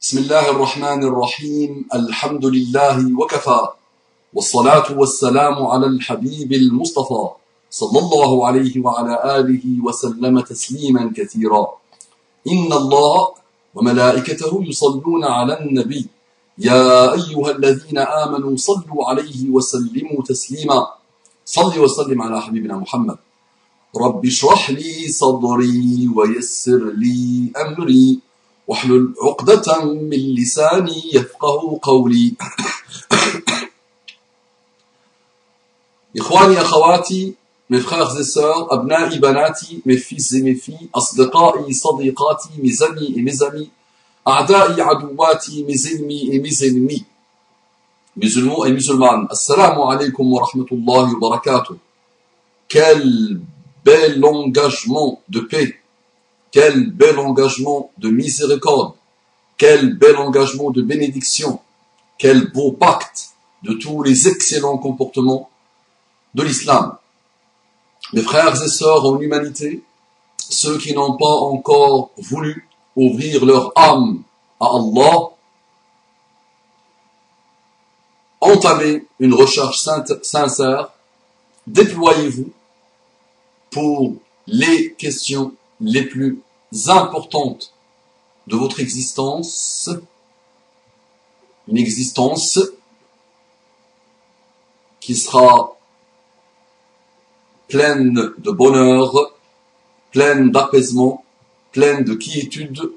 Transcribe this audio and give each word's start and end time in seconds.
بسم 0.00 0.18
الله 0.18 0.50
الرحمن 0.50 1.02
الرحيم. 1.04 1.84
الحمد 1.94 2.44
لله 2.46 3.20
وكفى. 3.20 3.60
والصلاة 4.34 4.98
والسلام 4.98 5.66
على 5.66 5.86
الحبيب 5.86 6.52
المصطفى 6.52 7.24
صلى 7.70 7.98
الله 7.98 8.46
عليه 8.46 8.84
وعلى 8.84 9.40
آله 9.40 9.64
وسلم 9.84 10.40
تسليما 10.40 11.12
كثيرا. 11.16 11.66
إن 12.48 12.72
الله 12.72 13.28
وملائكته 13.74 14.64
يصلون 14.64 15.24
على 15.24 15.60
النبي. 15.60 16.06
يا 16.58 17.12
أيها 17.12 17.50
الذين 17.50 17.98
آمنوا 17.98 18.56
صلوا 18.56 19.08
عليه 19.08 19.50
وسلموا 19.50 20.22
تسليما. 20.28 20.86
صل 21.44 21.78
وسلم 21.78 22.22
على 22.22 22.40
حبيبنا 22.40 22.76
محمد. 22.76 23.16
رب 23.96 24.26
اشرح 24.26 24.70
لي 24.70 25.08
صدري 25.08 26.10
ويسر 26.16 26.84
لي 26.84 27.52
أمري. 27.56 28.25
واحلل 28.66 29.14
عقدة 29.22 29.84
من 29.84 30.34
لساني 30.34 31.02
يفقه 31.14 31.80
قولي 31.82 32.34
إخواني 36.18 36.60
أخواتي 36.60 37.34
mes 37.68 37.80
frères 37.80 38.16
et 38.18 38.24
sœurs, 38.24 38.72
abna'i 38.72 39.18
banati, 39.18 39.82
mes 39.84 39.96
fils 39.96 40.34
et 40.34 40.42
mes 40.42 40.54
filles, 40.54 40.88
asdiqa'i 40.92 41.74
sadiqati, 41.74 42.50
mes 42.62 42.82
amis 42.82 43.12
et 43.16 43.22
mes 43.22 43.42
amis, 43.42 43.70
a'da'i 44.24 44.80
adouati, 44.80 45.64
mes 45.64 45.92
ennemis 45.92 46.28
et 46.30 46.38
mes 46.38 46.64
ennemis, 46.64 47.04
musulmans 48.16 48.64
et 48.64 48.72
musulmanes, 48.72 49.26
assalamu 49.30 49.82
alaikum 49.82 50.32
wa 50.32 50.44
rahmatullahi 50.44 51.14
wa 51.14 51.30
barakatuh. 51.30 51.74
Quel 52.68 53.40
bel 53.84 54.24
engagement 54.24 55.20
de 55.28 55.40
paix, 55.40 55.76
quel 56.56 56.90
bel 56.90 57.18
engagement 57.18 57.90
de 57.98 58.08
miséricorde, 58.08 58.94
quel 59.58 59.94
bel 59.94 60.16
engagement 60.16 60.70
de 60.70 60.80
bénédiction, 60.80 61.60
quel 62.16 62.50
beau 62.50 62.72
pacte 62.72 63.32
de 63.62 63.74
tous 63.74 64.02
les 64.02 64.26
excellents 64.26 64.78
comportements 64.78 65.50
de 66.32 66.42
l'islam. 66.42 66.96
Mes 68.14 68.22
frères 68.22 68.62
et 68.62 68.68
sœurs 68.68 69.04
en 69.04 69.20
humanité, 69.20 69.82
ceux 70.38 70.78
qui 70.78 70.94
n'ont 70.94 71.18
pas 71.18 71.26
encore 71.26 72.12
voulu 72.16 72.66
ouvrir 72.96 73.44
leur 73.44 73.72
âme 73.76 74.22
à 74.58 74.64
Allah, 74.64 75.28
entamez 78.40 79.04
une 79.20 79.34
recherche 79.34 79.86
sincère, 80.22 80.88
déployez-vous 81.66 82.50
pour 83.70 84.14
les 84.46 84.94
questions 84.94 85.52
les 85.82 86.04
plus 86.04 86.40
importantes 86.88 87.72
de 88.46 88.56
votre 88.56 88.80
existence, 88.80 89.90
une 91.68 91.78
existence 91.78 92.60
qui 95.00 95.16
sera 95.16 95.76
pleine 97.68 98.32
de 98.38 98.50
bonheur, 98.50 99.12
pleine 100.12 100.50
d'apaisement, 100.50 101.24
pleine 101.72 102.04
de 102.04 102.14
quiétude, 102.14 102.92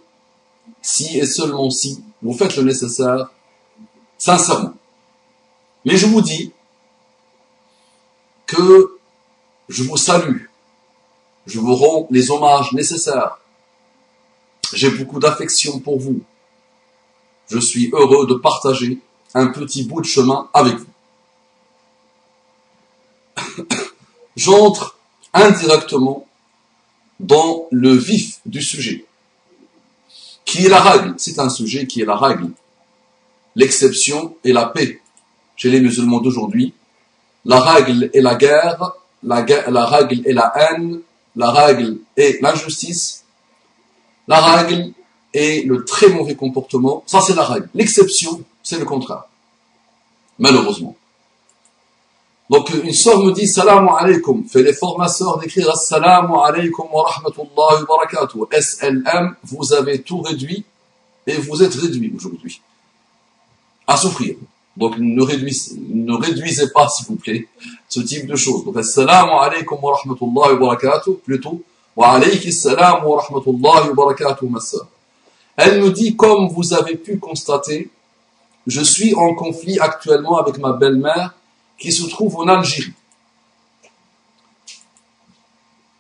si 0.82 1.18
et 1.18 1.26
seulement 1.26 1.70
si 1.70 2.04
vous 2.22 2.34
faites 2.34 2.56
le 2.56 2.64
nécessaire, 2.64 3.30
sincèrement. 4.18 4.74
Mais 5.86 5.98
je 5.98 6.06
vous 6.06 6.22
dis 6.22 6.52
que 8.46 8.98
je 9.70 9.84
vous 9.84 9.98
salue, 9.98 10.46
je 11.46 11.60
vous 11.60 11.76
rends 11.76 12.08
les 12.12 12.32
hommages 12.32 12.72
nécessaires, 12.74 13.40
j'ai 14.74 14.92
beaucoup 14.92 15.20
d'affection 15.20 15.80
pour 15.80 16.00
vous, 16.00 16.22
je 17.50 17.60
suis 17.60 17.90
heureux 17.94 18.28
de 18.28 18.36
partager 18.36 19.00
un 19.34 19.48
petit 19.48 19.84
bout 19.84 20.02
de 20.02 20.06
chemin 20.06 20.50
avec 20.54 20.76
vous. 20.76 20.86
j'entre 24.36 24.98
indirectement 25.34 26.26
dans 27.20 27.68
le 27.72 27.94
vif 27.94 28.40
du 28.46 28.62
sujet, 28.62 29.06
qui 30.46 30.66
est 30.66 30.70
la 30.70 30.82
règle. 30.82 31.14
C'est 31.18 31.40
un 31.40 31.50
sujet 31.50 31.86
qui 31.86 32.02
est 32.02 32.06
la 32.06 32.16
règle. 32.16 32.50
L'exception 33.56 34.36
est 34.44 34.54
la 34.54 34.68
paix. 34.68 35.02
Chez 35.58 35.70
les 35.70 35.82
musulmans 35.82 36.22
d'aujourd'hui, 36.22 36.74
la 37.44 37.60
règle 37.60 38.10
est 38.14 38.22
la 38.22 38.36
guerre, 38.36 38.94
la, 39.24 39.46
la 39.70 39.86
règle 39.86 40.26
est 40.26 40.34
la 40.34 40.54
haine, 40.56 41.02
la 41.36 41.52
règle 41.52 41.98
est 42.16 42.42
l'injustice, 42.42 43.19
la 44.30 44.40
règle 44.40 44.94
est 45.34 45.66
le 45.66 45.84
très 45.84 46.08
mauvais 46.08 46.36
comportement. 46.36 47.04
Ça, 47.08 47.20
c'est 47.20 47.36
la 47.36 47.44
règle. 47.44 47.68
L'exception, 47.74 48.42
c'est 48.62 48.78
le 48.78 48.86
contraire. 48.86 49.24
Malheureusement. 50.38 50.96
Donc 52.50 52.70
une 52.72 52.94
sœur 52.94 53.24
me 53.24 53.32
dit 53.32 53.48
Salam 53.48 53.90
alaikum. 53.90 54.44
Fais 54.48 54.64
l'effort 54.64 54.98
ma 54.98 55.08
sœur 55.08 55.38
d'écrire 55.38 55.70
Assalamu 55.70 56.34
alaikum 56.44 56.88
wa 56.92 57.04
rahmatullahi 57.08 57.82
wa 57.82 57.86
barakatuh. 57.88 58.40
SLM, 58.52 59.36
vous 59.44 59.74
avez 59.74 60.02
tout 60.02 60.22
réduit 60.22 60.64
et 61.28 61.34
vous 61.34 61.62
êtes 61.62 61.76
réduit 61.76 62.12
aujourd'hui 62.16 62.62
à 63.86 63.98
souffrir. 63.98 64.36
Donc 64.78 64.98
ne 64.98 65.22
réduisez, 65.22 66.70
pas 66.74 66.88
s'il 66.90 67.06
vous 67.08 67.18
plaît 67.18 67.48
ce 67.88 68.00
type 68.00 68.26
de 68.26 68.36
choses. 68.36 68.66
Donc 68.66 68.78
Assalamu 68.78 69.32
alaikum 69.32 69.78
wa 69.82 69.96
rahmatullahi 69.96 70.54
wa 70.54 70.60
barakatuh 70.60 71.16
plutôt 71.24 71.62
salam 72.52 73.06
wa 73.06 73.22
rahmatullahi 73.22 73.90
wa. 73.90 74.16
Elle 75.58 75.82
me 75.82 75.92
dit 75.92 76.16
comme 76.16 76.48
vous 76.48 76.74
avez 76.74 76.96
pu 76.96 77.20
constater, 77.20 77.90
je 78.66 78.82
suis 78.82 79.14
en 79.16 79.34
conflit 79.36 79.80
actuellement 79.80 80.38
avec 80.38 80.58
ma 80.60 80.72
belle-mère 80.72 81.36
qui 81.78 81.92
se 81.92 82.08
trouve 82.08 82.38
en 82.38 82.48
Algérie. 82.48 82.94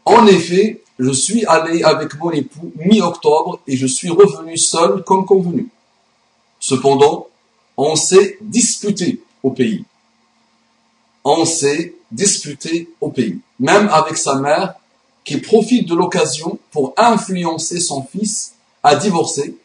En 0.05 0.25
effet, 0.27 0.81
je 0.97 1.11
suis 1.11 1.45
allé 1.45 1.83
avec 1.83 2.17
mon 2.17 2.31
époux 2.31 2.71
mi-octobre 2.77 3.59
et 3.67 3.75
je 3.75 3.85
suis 3.85 4.09
revenu 4.09 4.57
seul 4.57 5.03
comme 5.03 5.25
convenu. 5.25 5.67
Cependant, 6.59 7.27
on 7.77 7.95
s'est 7.95 8.37
disputé 8.41 9.21
au 9.43 9.51
pays. 9.51 9.83
On 11.23 11.45
s'est 11.45 11.95
disputé 12.11 12.89
au 13.01 13.09
pays, 13.09 13.39
même 13.59 13.89
avec 13.89 14.17
sa 14.17 14.35
mère 14.35 14.78
qui 15.29 15.37
profite 15.37 15.87
de 15.87 15.93
l'occasion 15.93 16.57
pour 16.71 16.95
influencer 16.97 17.79
son 17.79 18.01
fils 18.01 18.55
à 18.81 18.95
divorcer, 18.95 19.55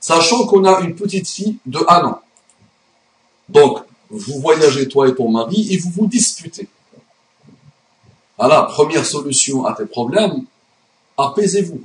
sachant 0.00 0.46
qu'on 0.46 0.64
a 0.64 0.80
une 0.80 0.94
petite 0.94 1.28
fille 1.28 1.58
de 1.66 1.80
un 1.86 2.04
an. 2.06 2.20
Donc, 3.50 3.80
vous 4.08 4.40
voyagez 4.40 4.88
toi 4.88 5.06
et 5.06 5.14
ton 5.14 5.28
mari 5.28 5.70
et 5.70 5.76
vous 5.76 5.90
vous 5.90 6.06
disputez. 6.06 6.66
Alors, 8.38 8.68
première 8.68 9.04
solution 9.04 9.66
à 9.66 9.74
tes 9.74 9.84
problèmes, 9.84 10.46
apaisez-vous. 11.18 11.82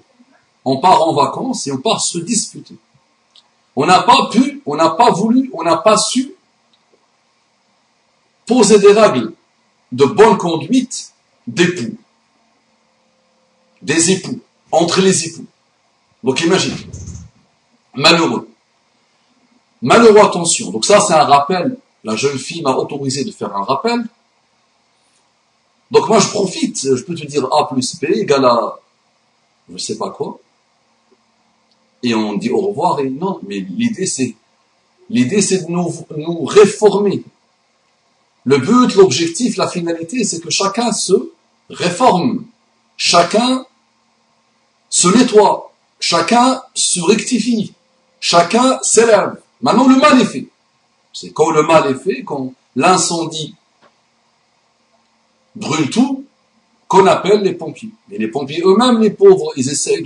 On 0.64 0.80
part 0.80 1.02
en 1.02 1.14
vacances 1.14 1.68
et 1.68 1.74
on 1.74 1.80
part 1.80 2.00
se 2.00 2.18
disputer. 2.18 2.76
On 3.76 3.86
n'a 3.86 4.04
pas 4.04 4.30
pu, 4.32 4.62
on 4.66 4.78
n'a 4.78 4.92
pas 4.92 5.12
voulu, 5.12 5.52
on 5.54 5.64
n'a 5.64 5.76
pas 5.76 5.98
su 5.98 6.34
poser 8.46 8.80
des 8.80 8.94
règles 8.94 9.34
de 9.92 10.06
bonne 10.06 10.38
conduite 10.38 11.12
d'époux. 11.46 11.98
Des 13.82 14.12
époux, 14.12 14.40
entre 14.72 15.02
les 15.02 15.28
époux. 15.28 15.46
Donc 16.24 16.42
imagine, 16.42 16.76
malheureux. 17.96 18.48
Malheureux, 19.82 20.20
attention. 20.20 20.70
Donc 20.72 20.86
ça, 20.86 21.00
c'est 21.00 21.14
un 21.14 21.24
rappel 21.24 21.78
la 22.04 22.16
jeune 22.16 22.38
fille 22.38 22.62
m'a 22.62 22.76
autorisé 22.76 23.24
de 23.24 23.32
faire 23.32 23.56
un 23.56 23.64
rappel. 23.64 24.04
Donc 25.92 26.08
moi 26.08 26.20
je 26.20 26.28
profite, 26.30 26.96
je 26.96 27.04
peux 27.04 27.16
te 27.16 27.26
dire 27.26 27.46
A 27.54 27.68
plus 27.68 28.00
B 28.00 28.06
égale 28.06 28.46
à 28.46 28.80
je 29.72 29.78
sais 29.78 29.98
pas 29.98 30.10
quoi. 30.10 30.40
Et 32.04 32.16
on 32.16 32.34
dit 32.34 32.50
au 32.50 32.60
revoir 32.60 33.00
et 33.00 33.10
non, 33.10 33.40
mais 33.48 33.60
l'idée 33.60 34.06
c'est 34.06 34.36
l'idée 35.10 35.42
c'est 35.42 35.66
de 35.66 35.72
nous, 35.72 35.94
nous 36.18 36.46
réformer. 36.46 37.24
Le 38.44 38.58
but, 38.58 38.96
l'objectif, 38.96 39.56
la 39.58 39.68
finalité, 39.68 40.24
c'est 40.24 40.40
que 40.40 40.50
chacun 40.50 40.92
se 40.92 41.14
réforme, 41.70 42.44
chacun 42.98 43.68
se 44.92 45.08
nettoie, 45.08 45.74
chacun 46.00 46.62
se 46.76 47.02
rectifie, 47.02 47.74
chacun 48.20 48.78
s'élève. 48.84 49.38
Maintenant 49.62 49.88
le 49.88 49.96
mal 49.96 50.22
est 50.22 50.26
fait. 50.26 50.48
C'est 51.14 51.32
quand 51.32 51.50
le 51.50 51.64
mal 51.64 51.90
est 51.90 51.96
fait, 51.96 52.24
quand 52.24 52.54
l'incendie 52.76 53.56
brûle 55.56 55.90
tout, 55.90 56.26
qu'on 56.88 57.08
appelle 57.08 57.42
les 57.42 57.54
pompiers. 57.54 57.90
Mais 58.10 58.18
les 58.18 58.28
pompiers 58.28 58.62
eux-mêmes, 58.64 59.00
les 59.00 59.12
pauvres, 59.12 59.54
ils 59.56 59.70
essayent 59.70 60.06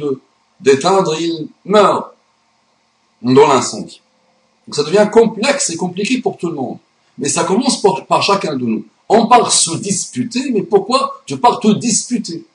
d'éteindre, 0.59 1.19
ils 1.19 1.47
meurent 1.65 2.13
dans 3.21 3.47
l'incendie. 3.47 4.01
Donc 4.67 4.75
ça 4.75 4.83
devient 4.83 5.09
complexe 5.11 5.71
et 5.71 5.77
compliqué 5.77 6.19
pour 6.19 6.37
tout 6.37 6.49
le 6.49 6.55
monde. 6.55 6.77
Mais 7.17 7.29
ça 7.29 7.43
commence 7.43 7.81
par, 7.81 8.21
chacun 8.21 8.55
de 8.55 8.65
nous. 8.65 8.85
On 9.09 9.27
part 9.27 9.51
se 9.51 9.77
disputer, 9.77 10.51
mais 10.51 10.63
pourquoi 10.63 11.21
tu 11.25 11.37
pars 11.37 11.59
te 11.59 11.71
disputer? 11.73 12.45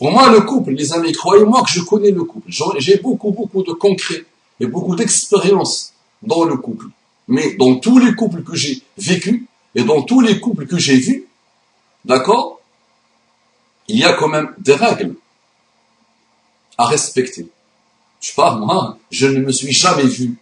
Pour 0.00 0.12
moi, 0.12 0.30
le 0.30 0.40
couple, 0.40 0.70
les 0.70 0.94
amis, 0.94 1.12
croyez-moi 1.12 1.62
que 1.62 1.68
je 1.68 1.82
connais 1.82 2.10
le 2.10 2.24
couple. 2.24 2.50
J'ai 2.78 2.96
beaucoup, 2.96 3.32
beaucoup 3.32 3.62
de 3.62 3.72
concret 3.72 4.24
et 4.58 4.64
beaucoup 4.64 4.96
d'expérience 4.96 5.92
dans 6.22 6.44
le 6.44 6.56
couple. 6.56 6.86
Mais 7.28 7.52
dans 7.56 7.74
tous 7.74 7.98
les 7.98 8.14
couples 8.14 8.42
que 8.42 8.56
j'ai 8.56 8.82
vécus 8.96 9.42
et 9.74 9.84
dans 9.84 10.00
tous 10.00 10.22
les 10.22 10.40
couples 10.40 10.66
que 10.66 10.78
j'ai 10.78 10.96
vus, 10.96 11.26
d'accord, 12.06 12.62
il 13.88 13.98
y 13.98 14.04
a 14.04 14.14
quand 14.14 14.28
même 14.28 14.54
des 14.56 14.74
règles 14.74 15.16
à 16.78 16.86
respecter. 16.86 17.46
Je 18.22 18.32
pas, 18.32 18.56
moi, 18.56 18.96
je 19.10 19.26
ne 19.26 19.40
me 19.40 19.52
suis 19.52 19.72
jamais 19.72 20.06
vu, 20.06 20.34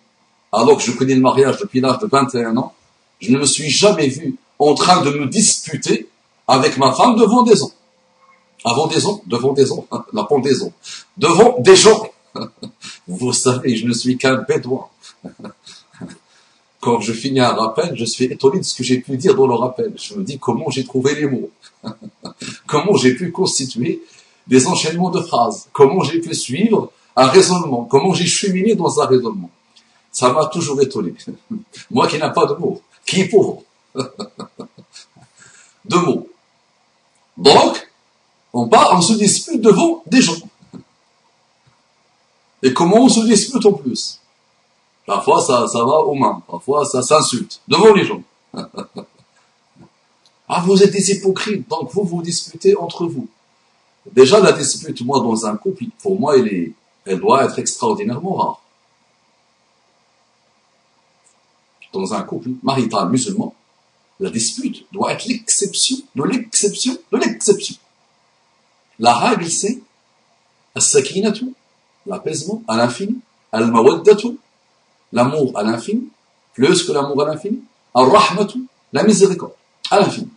alors 0.52 0.76
que 0.76 0.84
je 0.84 0.92
connais 0.92 1.16
le 1.16 1.20
mariage 1.20 1.58
depuis 1.58 1.80
l'âge 1.80 1.98
de 1.98 2.06
21 2.06 2.56
ans, 2.58 2.74
je 3.18 3.32
ne 3.32 3.40
me 3.40 3.44
suis 3.44 3.70
jamais 3.70 4.06
vu 4.06 4.36
en 4.60 4.74
train 4.74 5.02
de 5.02 5.10
me 5.10 5.26
disputer 5.26 6.08
avec 6.46 6.76
ma 6.76 6.92
femme 6.92 7.16
devant 7.16 7.42
des 7.42 7.56
gens. 7.56 7.72
Avant 8.64 8.86
des 8.86 9.00
gens, 9.00 9.20
devant 9.26 9.52
des 9.52 9.66
gens, 9.66 9.86
la 10.12 10.24
pendaison. 10.24 10.72
Devant 11.16 11.56
des 11.60 11.76
gens. 11.84 12.08
Vous 13.06 13.32
savez, 13.32 13.76
je 13.76 13.86
ne 13.86 13.92
suis 13.92 14.16
qu'un 14.18 14.36
bédouin. 14.36 14.86
Quand 16.80 17.00
je 17.00 17.12
finis 17.12 17.40
un 17.40 17.54
rappel, 17.54 17.96
je 17.96 18.04
suis 18.04 18.26
étonné 18.26 18.60
de 18.60 18.64
ce 18.64 18.76
que 18.76 18.84
j'ai 18.84 18.98
pu 19.00 19.16
dire 19.16 19.34
dans 19.34 19.48
le 19.48 19.54
rappel. 19.54 19.92
Je 19.96 20.14
me 20.14 20.22
dis 20.22 20.38
comment 20.38 20.70
j'ai 20.70 20.84
trouvé 20.84 21.14
les 21.16 21.26
mots. 21.26 21.50
comment 22.66 22.96
j'ai 22.96 23.14
pu 23.14 23.32
constituer 23.32 24.02
des 24.46 24.66
enchaînements 24.66 25.10
de 25.10 25.20
phrases. 25.20 25.68
Comment 25.72 26.04
j'ai 26.04 26.20
pu 26.20 26.34
suivre 26.34 26.92
un 27.16 27.26
raisonnement. 27.26 27.84
Comment 27.84 28.14
j'ai 28.14 28.26
cheminé 28.26 28.76
dans 28.76 29.00
un 29.00 29.06
raisonnement. 29.06 29.50
Ça 30.12 30.32
m'a 30.32 30.46
toujours 30.46 30.80
étonné. 30.80 31.14
Moi 31.90 32.06
qui 32.06 32.14
n'ai 32.14 32.32
pas 32.32 32.46
de 32.46 32.54
mots. 32.54 32.80
Qui 33.04 33.22
est 33.22 33.28
pauvre? 33.28 33.62
de 35.84 35.96
mots. 35.96 36.27
On 38.60 38.66
part, 38.66 38.90
on 38.92 39.00
se 39.00 39.12
dispute 39.12 39.60
devant 39.60 40.02
des 40.04 40.20
gens. 40.20 40.34
Et 42.60 42.72
comment 42.72 43.04
on 43.04 43.08
se 43.08 43.20
dispute 43.20 43.64
en 43.64 43.72
plus? 43.72 44.18
Parfois 45.06 45.40
ça, 45.40 45.68
ça 45.68 45.78
va 45.84 46.00
aux 46.00 46.14
mains, 46.16 46.42
parfois 46.44 46.84
ça 46.84 47.00
s'insulte, 47.00 47.60
devant 47.68 47.94
les 47.94 48.04
gens. 48.04 48.20
ah, 50.48 50.60
vous 50.66 50.82
êtes 50.82 50.90
des 50.90 51.12
hypocrites, 51.12 51.68
donc 51.68 51.92
vous 51.92 52.02
vous 52.02 52.20
disputez 52.20 52.76
entre 52.76 53.06
vous. 53.06 53.28
Déjà, 54.10 54.40
la 54.40 54.50
dispute, 54.50 55.02
moi, 55.02 55.20
dans 55.20 55.46
un 55.46 55.56
couple, 55.56 55.84
pour 56.02 56.18
moi, 56.18 56.36
elle, 56.36 56.48
est, 56.48 56.72
elle 57.04 57.20
doit 57.20 57.44
être 57.44 57.60
extraordinairement 57.60 58.34
rare. 58.34 58.60
Dans 61.92 62.12
un 62.12 62.22
couple 62.22 62.50
marital 62.64 63.08
musulman, 63.08 63.54
la 64.18 64.30
dispute 64.30 64.84
doit 64.92 65.12
être 65.12 65.26
l'exception 65.26 65.98
de 66.16 66.24
l'exception 66.24 66.98
de 67.12 67.18
l'exception 67.18 67.76
La 68.99 69.13
règle, 69.13 69.47
c'est 69.49 69.81
l'apaisement 72.05 72.61
à 72.67 72.77
l'infini, 72.77 73.17
al-mawaddatu, 73.51 74.37
l'amour 75.11 75.51
à 75.55 75.63
l'infini, 75.63 76.07
plus 76.53 76.83
que 76.83 76.91
l'amour 76.91 77.21
à 77.23 77.25
l'infini, 77.29 77.59
al-rahmatu, 77.93 78.59
la 78.91 79.03
miséricorde 79.03 79.53
à 79.89 79.99
l'infini. 79.99 80.29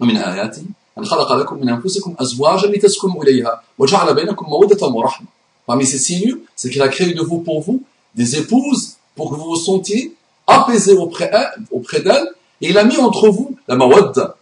ومن 0.00 0.16
آياته 0.16 0.64
أن 0.98 1.04
خلق 1.04 1.32
لكم 1.32 1.56
من 1.56 1.68
أنفسكم 1.68 2.14
أزواجا 2.20 2.68
لتسكنوا 2.68 3.22
إليها 3.22 3.62
وجعل 3.78 4.14
بينكم 4.14 4.46
مودة 4.46 4.86
ورحمة. 4.86 5.26
Parmi 5.66 5.86
ces 5.86 5.98
signes, 5.98 6.36
c'est 6.54 6.70
qu'il 6.70 6.82
a 6.82 6.88
créé 6.88 7.14
de 7.14 7.22
vous 7.22 7.38
pour 7.38 7.60
vous 7.60 7.82
des 8.14 8.36
épouses 8.36 8.96
pour 9.14 9.30
que 9.30 9.36
vous 9.36 9.44
vous 9.44 9.56
sentiez 9.56 10.14
apaisés 10.46 10.92
auprès, 10.92 11.32
auprès 11.70 12.00
d'elles 12.02 12.28
et 12.60 12.70
il 12.70 12.78
a 12.78 12.84
mis 12.84 12.98
entre 12.98 13.28
vous 13.28 13.56
la 13.66 13.74
mawadda. 13.74 14.36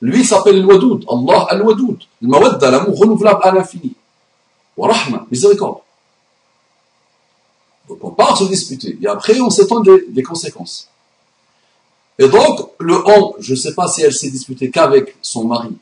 lui 0.00 0.24
s'appelle 0.24 0.60
le 0.60 0.66
wadoud, 0.66 1.04
Allah 1.08 1.46
al-wadoud. 1.50 1.98
Le 2.22 2.28
mawadda, 2.28 2.70
l'amour 2.70 2.98
renouvelable 2.98 3.40
à 3.42 3.52
l'infini. 3.52 3.94
Wa 4.76 4.92
rahma, 4.92 5.26
miséricorde. 5.30 5.78
Donc 7.88 7.98
on 8.02 8.10
part 8.10 8.36
se 8.36 8.44
disputer. 8.44 8.98
Et 9.02 9.06
après, 9.06 9.40
on 9.40 9.50
s'étend 9.50 9.80
des, 9.80 10.04
des, 10.08 10.22
conséquences. 10.22 10.88
Et 12.18 12.28
donc, 12.28 12.70
le 12.78 12.96
on, 13.08 13.34
je 13.40 13.52
ne 13.52 13.56
sais 13.56 13.74
pas 13.74 13.88
si 13.88 14.02
elle 14.02 14.12
s'est 14.12 14.30
disputée 14.30 14.70
qu'avec 14.70 15.16
son 15.22 15.44
mari 15.44 15.76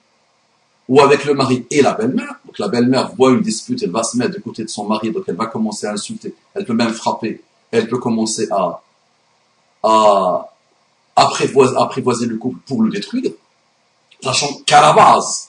ou 0.88 1.00
avec 1.00 1.24
le 1.24 1.34
mari 1.34 1.66
et 1.70 1.82
la 1.82 1.94
belle-mère. 1.94 2.36
Donc 2.44 2.58
la 2.58 2.68
belle-mère 2.68 3.12
voit 3.16 3.30
une 3.30 3.42
dispute, 3.42 3.82
elle 3.82 3.90
va 3.90 4.02
se 4.02 4.16
mettre 4.16 4.34
du 4.36 4.40
côté 4.40 4.62
de 4.62 4.68
son 4.68 4.84
mari, 4.84 5.10
donc 5.10 5.24
elle 5.26 5.36
va 5.36 5.46
commencer 5.46 5.86
à 5.86 5.92
insulter. 5.92 6.34
Elle 6.54 6.64
peut 6.64 6.74
même 6.74 6.92
frapper. 6.92 7.42
Elle 7.70 7.88
peut 7.88 7.98
commencer 7.98 8.48
à, 8.50 8.80
à 9.82 10.48
apprivoiser, 11.16 12.26
le 12.26 12.36
couple 12.36 12.58
pour 12.66 12.82
le 12.82 12.90
détruire, 12.90 13.32
sachant 14.22 14.60
base, 14.70 15.48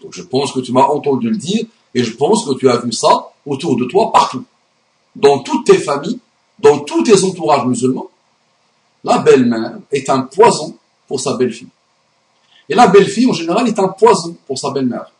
donc 0.00 0.12
je 0.12 0.22
pense 0.22 0.52
que 0.52 0.60
tu 0.60 0.72
m'as 0.72 0.84
entendu 0.84 1.30
le 1.30 1.36
dire, 1.36 1.64
et 1.94 2.04
je 2.04 2.12
pense 2.16 2.44
que 2.44 2.54
tu 2.58 2.68
as 2.68 2.76
vu 2.76 2.92
ça 2.92 3.30
autour 3.44 3.76
de 3.76 3.84
toi 3.84 4.12
partout 4.12 4.44
dans 5.16 5.38
toutes 5.40 5.66
tes 5.66 5.78
familles, 5.78 6.20
dans 6.58 6.80
tous 6.80 7.02
tes 7.02 7.24
entourages 7.24 7.66
musulmans, 7.66 8.10
la 9.02 9.18
belle-mère 9.18 9.78
est 9.90 10.08
un 10.10 10.22
poison 10.22 10.76
pour 11.08 11.20
sa 11.20 11.36
belle-fille. 11.36 11.68
Et 12.68 12.74
la 12.74 12.88
belle-fille, 12.88 13.28
en 13.28 13.32
général, 13.32 13.66
est 13.68 13.78
un 13.78 13.88
poison 13.88 14.36
pour 14.46 14.58
sa 14.58 14.70
belle-mère. 14.70 15.10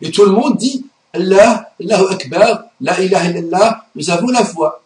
Et 0.00 0.10
tout 0.10 0.24
le 0.24 0.30
monde 0.30 0.56
dit, 0.56 0.86
Allah, 1.12 1.72
Allahu 1.80 2.04
Akbar, 2.10 2.64
La 2.80 3.00
ilaha 3.00 3.30
illallah, 3.30 3.86
nous 3.94 4.10
avons 4.10 4.28
la 4.28 4.44
foi. 4.44 4.82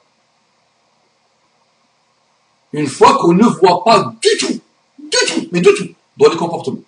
Une 2.73 2.87
fois 2.87 3.17
qu'on 3.19 3.33
ne 3.33 3.45
voit 3.45 3.85
pas 3.85 4.13
du 4.21 4.29
tout, 4.39 4.61
du 4.99 5.19
tout, 5.29 5.49
mais 5.53 5.61
du 5.61 5.73
tout, 5.75 5.89
dans 6.17 6.29
les 6.31 6.37
comportements. 6.37 6.83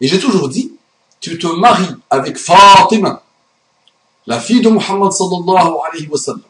Et 0.00 0.08
j'ai 0.08 0.18
toujours 0.18 0.48
dit, 0.48 0.72
tu 1.20 1.38
te 1.38 1.46
maries 1.46 1.94
avec 2.10 2.36
Fatima, 2.36 3.22
la 4.26 4.40
fille 4.40 4.60
de 4.60 4.68
Muhammad 4.68 5.12
sallallahu 5.12 5.74
alayhi 5.88 6.08
wa 6.08 6.18
sallam. 6.18 6.42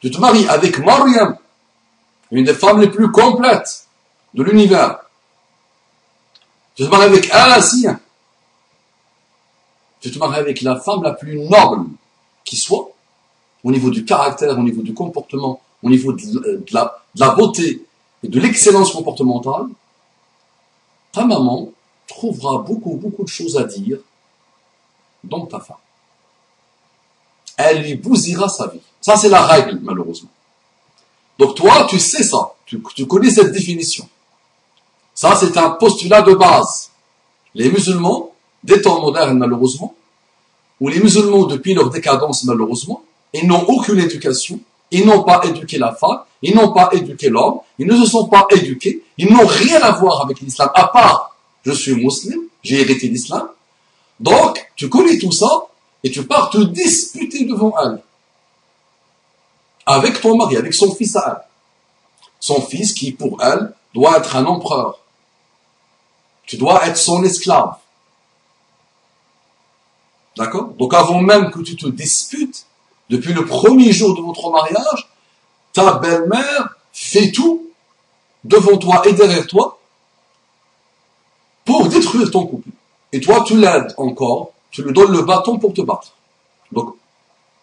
Tu 0.00 0.10
te 0.10 0.18
maries 0.18 0.48
avec 0.48 0.78
Maryam, 0.78 1.36
une 2.30 2.44
des 2.44 2.54
femmes 2.54 2.80
les 2.80 2.88
plus 2.88 3.10
complètes 3.10 3.86
de 4.34 4.42
l'univers. 4.42 4.98
Tu 6.74 6.84
te 6.84 6.88
maries 6.88 7.04
avec 7.04 7.30
Asiya. 7.30 8.00
Tu 10.00 10.10
te 10.10 10.18
maries 10.18 10.38
avec 10.38 10.62
la 10.62 10.76
femme 10.80 11.02
la 11.02 11.12
plus 11.12 11.38
noble 11.38 11.90
qui 12.44 12.56
soit, 12.56 12.90
au 13.62 13.70
niveau 13.70 13.90
du 13.90 14.04
caractère, 14.04 14.58
au 14.58 14.62
niveau 14.62 14.82
du 14.82 14.94
comportement, 14.94 15.60
au 15.82 15.90
niveau 15.90 16.12
de 16.12 16.22
de 16.22 17.20
la 17.20 17.30
beauté 17.30 17.84
et 18.22 18.28
de 18.28 18.40
l'excellence 18.40 18.92
comportementale. 18.92 19.66
Ta 21.12 21.24
maman 21.24 21.72
trouvera 22.06 22.58
beaucoup, 22.58 22.94
beaucoup 22.94 23.24
de 23.24 23.28
choses 23.28 23.56
à 23.56 23.64
dire 23.64 23.98
dans 25.24 25.46
ta 25.46 25.60
femme 25.60 25.76
elle 27.60 27.82
lui 27.82 27.94
bousillera 27.94 28.48
sa 28.48 28.68
vie. 28.68 28.80
Ça, 29.00 29.16
c'est 29.16 29.28
la 29.28 29.44
règle, 29.44 29.78
malheureusement. 29.82 30.30
Donc 31.38 31.54
toi, 31.54 31.86
tu 31.88 31.98
sais 31.98 32.22
ça, 32.22 32.54
tu, 32.66 32.80
connais 33.06 33.30
cette 33.30 33.52
définition. 33.52 34.08
Ça, 35.14 35.36
c'est 35.36 35.56
un 35.56 35.70
postulat 35.70 36.22
de 36.22 36.34
base. 36.34 36.90
Les 37.54 37.70
musulmans, 37.70 38.32
des 38.62 38.80
temps 38.80 39.00
modernes, 39.00 39.38
malheureusement, 39.38 39.94
ou 40.80 40.88
les 40.88 41.00
musulmans, 41.00 41.44
depuis 41.44 41.74
leur 41.74 41.90
décadence, 41.90 42.44
malheureusement, 42.44 43.02
ils 43.32 43.46
n'ont 43.46 43.64
aucune 43.68 43.98
éducation, 43.98 44.60
ils 44.90 45.06
n'ont 45.06 45.22
pas 45.22 45.40
éduqué 45.44 45.78
la 45.78 45.92
femme, 45.92 46.20
ils 46.42 46.54
n'ont 46.54 46.72
pas 46.72 46.90
éduqué 46.92 47.28
l'homme, 47.28 47.60
ils 47.78 47.86
ne 47.86 47.96
se 47.96 48.06
sont 48.06 48.26
pas 48.28 48.46
éduqués, 48.50 49.02
ils 49.18 49.32
n'ont 49.32 49.46
rien 49.46 49.80
à 49.82 49.92
voir 49.92 50.22
avec 50.22 50.40
l'islam, 50.40 50.70
à 50.74 50.88
part, 50.88 51.36
je 51.64 51.72
suis 51.72 51.94
musulman, 51.94 52.42
j'ai 52.62 52.80
hérité 52.80 53.08
l'islam. 53.08 53.48
Donc, 54.18 54.70
tu 54.76 54.88
connais 54.88 55.18
tout 55.18 55.32
ça, 55.32 55.48
et 56.02 56.10
tu 56.10 56.26
pars 56.26 56.50
te 56.50 56.58
disputer 56.58 57.44
devant 57.44 57.72
elle. 57.82 58.02
Avec 59.86 60.20
ton 60.20 60.36
mari, 60.36 60.56
avec 60.56 60.74
son 60.74 60.94
fils 60.94 61.16
à 61.16 61.24
elle. 61.26 61.46
Son 62.38 62.60
fils 62.62 62.94
qui, 62.94 63.12
pour 63.12 63.42
elle, 63.42 63.74
doit 63.92 64.18
être 64.18 64.36
un 64.36 64.46
empereur. 64.46 64.98
Tu 66.46 66.56
dois 66.56 66.86
être 66.86 66.96
son 66.96 67.22
esclave. 67.22 67.76
D'accord? 70.36 70.68
Donc 70.78 70.94
avant 70.94 71.20
même 71.20 71.50
que 71.50 71.60
tu 71.60 71.76
te 71.76 71.86
disputes, 71.86 72.66
depuis 73.10 73.34
le 73.34 73.44
premier 73.44 73.92
jour 73.92 74.16
de 74.16 74.22
votre 74.22 74.50
mariage, 74.50 75.10
ta 75.72 75.98
belle-mère 75.98 76.76
fait 76.92 77.30
tout 77.30 77.66
devant 78.44 78.78
toi 78.78 79.02
et 79.06 79.12
derrière 79.12 79.46
toi 79.46 79.78
pour 81.64 81.88
détruire 81.88 82.30
ton 82.30 82.46
couple. 82.46 82.70
Et 83.12 83.20
toi, 83.20 83.44
tu 83.46 83.56
l'aides 83.56 83.94
encore 83.98 84.52
tu 84.70 84.82
lui 84.82 84.92
donnes 84.92 85.12
le 85.12 85.22
bâton 85.22 85.58
pour 85.58 85.74
te 85.74 85.82
battre. 85.82 86.12
Donc, 86.72 86.94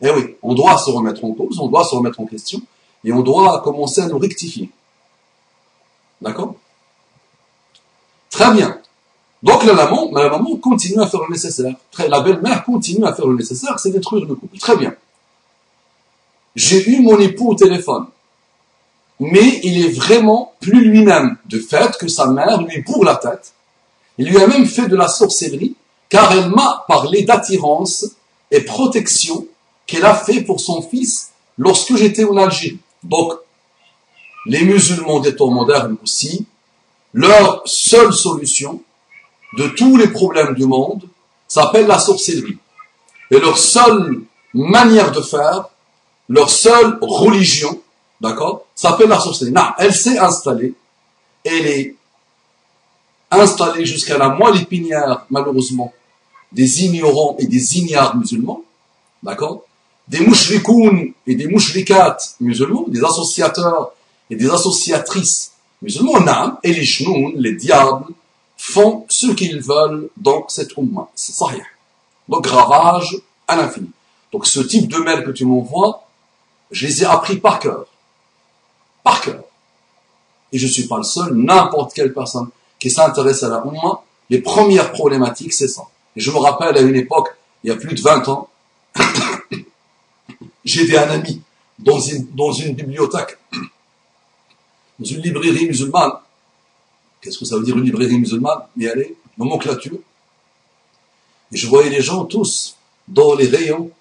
eh 0.02 0.12
oui, 0.12 0.36
on 0.42 0.54
doit 0.54 0.78
se 0.78 0.90
remettre 0.90 1.24
en 1.24 1.32
cause, 1.32 1.60
on 1.60 1.68
doit 1.68 1.84
se 1.84 1.96
remettre 1.96 2.20
en 2.20 2.26
question, 2.26 2.62
et 3.04 3.12
on 3.14 3.22
doit 3.22 3.62
commencer 3.62 4.02
à 4.02 4.08
nous 4.08 4.20
rectifier. 4.20 4.70
D'accord? 6.22 6.56
Très 8.30 8.52
bien. 8.52 8.80
Donc 9.44 9.64
la 9.64 9.74
maman, 9.74 10.10
la 10.14 10.30
maman 10.30 10.56
continue 10.58 11.00
à 11.00 11.08
faire 11.08 11.22
le 11.22 11.32
nécessaire. 11.32 11.74
La 12.08 12.22
belle-mère 12.22 12.64
continue 12.66 13.06
à 13.06 13.14
faire 13.14 13.28
le 13.28 13.36
nécessaire, 13.36 13.80
c'est 13.80 13.92
détruire 13.92 14.26
le 14.26 14.36
couple. 14.36 14.58
Très 14.58 14.76
bien. 14.76 14.94
J'ai 16.58 16.90
eu 16.90 17.02
mon 17.02 17.20
époux 17.20 17.52
au 17.52 17.56
téléphone. 17.56 18.08
Mais 19.20 19.60
il 19.64 19.86
est 19.86 19.92
vraiment 19.92 20.54
plus 20.60 20.90
lui-même 20.90 21.38
de 21.46 21.60
fait 21.60 21.96
que 22.00 22.08
sa 22.08 22.26
mère 22.26 22.64
lui 22.64 22.82
bourre 22.82 23.06
la 23.06 23.16
tête. 23.16 23.54
Il 24.18 24.28
lui 24.28 24.40
a 24.40 24.48
même 24.48 24.66
fait 24.66 24.88
de 24.88 24.96
la 24.96 25.08
sorcellerie 25.08 25.76
car 26.10 26.32
elle 26.32 26.50
m'a 26.50 26.84
parlé 26.88 27.22
d'attirance 27.22 28.08
et 28.50 28.62
protection 28.62 29.46
qu'elle 29.86 30.06
a 30.06 30.16
fait 30.16 30.42
pour 30.42 30.60
son 30.60 30.82
fils 30.82 31.32
lorsque 31.60 31.96
j'étais 31.96 32.24
en 32.24 32.38
Algérie. 32.38 32.80
Donc, 33.04 33.34
les 34.48 34.64
musulmans 34.64 35.20
des 35.20 35.36
temps 35.36 35.52
modernes 35.52 35.98
aussi, 36.02 36.48
leur 37.14 37.62
seule 37.66 38.14
solution 38.14 38.82
de 39.60 39.68
tous 39.68 39.96
les 39.96 40.08
problèmes 40.08 40.56
du 40.56 40.66
monde 40.66 41.04
s'appelle 41.48 41.86
la 41.86 42.00
sorcellerie. 42.00 42.58
Et 43.30 43.40
leur 43.40 43.60
seule 43.60 44.22
manière 44.56 45.12
de 45.12 45.22
faire, 45.22 45.70
leur 46.30 46.50
seule 46.50 46.98
religion, 47.02 47.82
d'accord, 48.20 48.66
s'appelle 48.76 49.10
la 49.10 49.20
sorcellerie. 49.20 49.54
Non, 49.54 49.70
elle 49.78 49.94
s'est 49.94 50.18
installée, 50.18 50.74
elle 51.44 51.68
est 51.68 51.96
installée 53.32 53.86
jusqu'à 53.86 54.18
la 54.18 54.30
moelle 54.30 54.62
épinière, 54.62 55.26
malheureusement, 55.30 55.94
des 56.52 56.86
ignorants 56.86 57.36
et 57.40 57.46
des 57.46 57.78
ignares 57.78 58.16
musulmans, 58.16 58.62
d'accord, 59.24 59.64
des 60.08 60.22
mouchrikoun 60.22 61.14
et 61.26 61.36
des 61.36 61.48
mouchrikat 61.48 62.18
musulmans, 62.40 62.86
des 62.88 63.04
associateurs 63.04 63.92
et 64.30 64.36
des 64.36 64.50
associatrices 64.50 65.52
musulmans, 65.82 66.20
non, 66.22 66.58
et 66.64 66.74
les 66.74 66.86
chnoun, 66.86 67.34
les 67.36 67.54
diables, 67.54 68.06
font 68.58 69.06
ce 69.10 69.28
qu'ils 69.28 69.62
veulent 69.62 70.10
dans 70.18 70.48
cette 70.48 70.76
umma. 70.78 71.10
C'est 71.16 71.34
sahih. 71.34 71.62
Donc, 72.28 72.48
ravage 72.48 73.18
à 73.48 73.56
l'infini. 73.56 73.92
Donc, 74.32 74.48
ce 74.48 74.60
type 74.60 74.88
de 74.88 74.98
mail 74.98 75.24
que 75.24 75.32
tu 75.32 75.46
m'envoies, 75.46 76.07
je 76.72 76.88
les 76.88 77.04
ai 77.04 77.06
appris 77.06 77.38
par 77.38 77.60
cœur. 77.60 77.86
Par 79.04 79.22
cœur. 79.22 79.44
Et 80.52 80.58
je 80.58 80.68
suis 80.68 80.88
pas 80.88 80.98
le 80.98 81.04
seul, 81.04 81.34
n'importe 81.34 81.94
quelle 81.94 82.14
personne 82.14 82.50
qui 82.80 82.90
s'intéresse 82.90 83.44
à 83.44 83.50
la 83.50 83.64
umma, 83.66 84.02
les 84.30 84.40
premières 84.40 84.92
problématiques, 84.92 85.54
c'est 85.54 85.68
ça. 85.68 85.84
Et 86.16 86.22
je 86.22 86.32
me 86.32 86.38
rappelle 86.38 86.78
à 86.78 86.82
une 86.82 86.96
époque, 86.96 87.30
il 87.64 87.70
y 87.70 87.72
a 87.72 87.76
plus 87.76 87.96
de 87.96 88.02
20 88.02 88.28
ans, 88.30 88.50
j'étais 90.64 90.98
un 90.98 91.10
ami 91.10 91.42
dans 91.80 92.00
une, 92.00 92.28
dans 92.34 92.52
une 92.52 92.74
bibliothèque, 92.74 93.38
dans 95.00 95.06
une 95.06 95.22
librairie 95.22 95.68
musulmane, 95.68 96.14
Qu'est-ce 97.22 97.40
que 97.40 97.46
ça 97.46 97.58
veut 97.58 97.64
dire 97.64 97.78
une 97.78 97.84
librairie 97.84 98.20
musulmane? 98.20 98.60
Mais 98.76 98.88
allez, 98.88 99.16
nomenclature. 99.38 99.98
Et 101.52 101.58
je 101.58 101.68
voyais 101.68 101.90
les 101.90 102.02
gens 102.02 102.26
tous 102.26 102.78
dans 103.08 103.36
les 103.36 103.48
rayons 103.48 103.92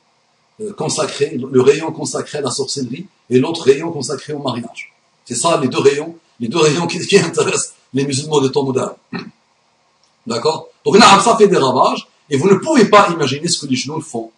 euh, 0.60 0.72
consacrés, 0.72 1.36
le 1.38 1.60
rayon 1.60 1.92
consacré 1.92 2.38
à 2.38 2.40
la 2.40 2.50
sorcellerie 2.50 3.06
et 3.28 3.38
l'autre 3.38 3.62
rayon 3.62 3.90
consacré 3.92 4.32
au 4.32 4.38
mariage. 4.38 4.92
C'est 5.24 5.34
ça 5.34 5.60
les 5.60 5.68
deux 5.68 5.80
rayons, 5.80 6.16
les 6.40 6.48
deux 6.48 6.58
rayons 6.58 6.86
qui, 6.86 6.98
intéressent 7.18 7.74
les 7.92 8.06
musulmans 8.06 8.40
de 8.40 8.50
moderne. 8.62 8.94
D'accord? 10.26 10.68
Donc 10.84 10.96
ça 10.96 11.36
fait 11.36 11.48
des 11.48 11.56
ravages 11.56 12.08
et 12.30 12.36
vous 12.36 12.48
ne 12.48 12.54
pouvez 12.54 12.86
pas 12.86 13.10
imaginer 13.10 13.48
ce 13.48 13.60
que 13.60 13.66
les 13.66 13.76
genoux 13.76 14.00
font 14.00 14.30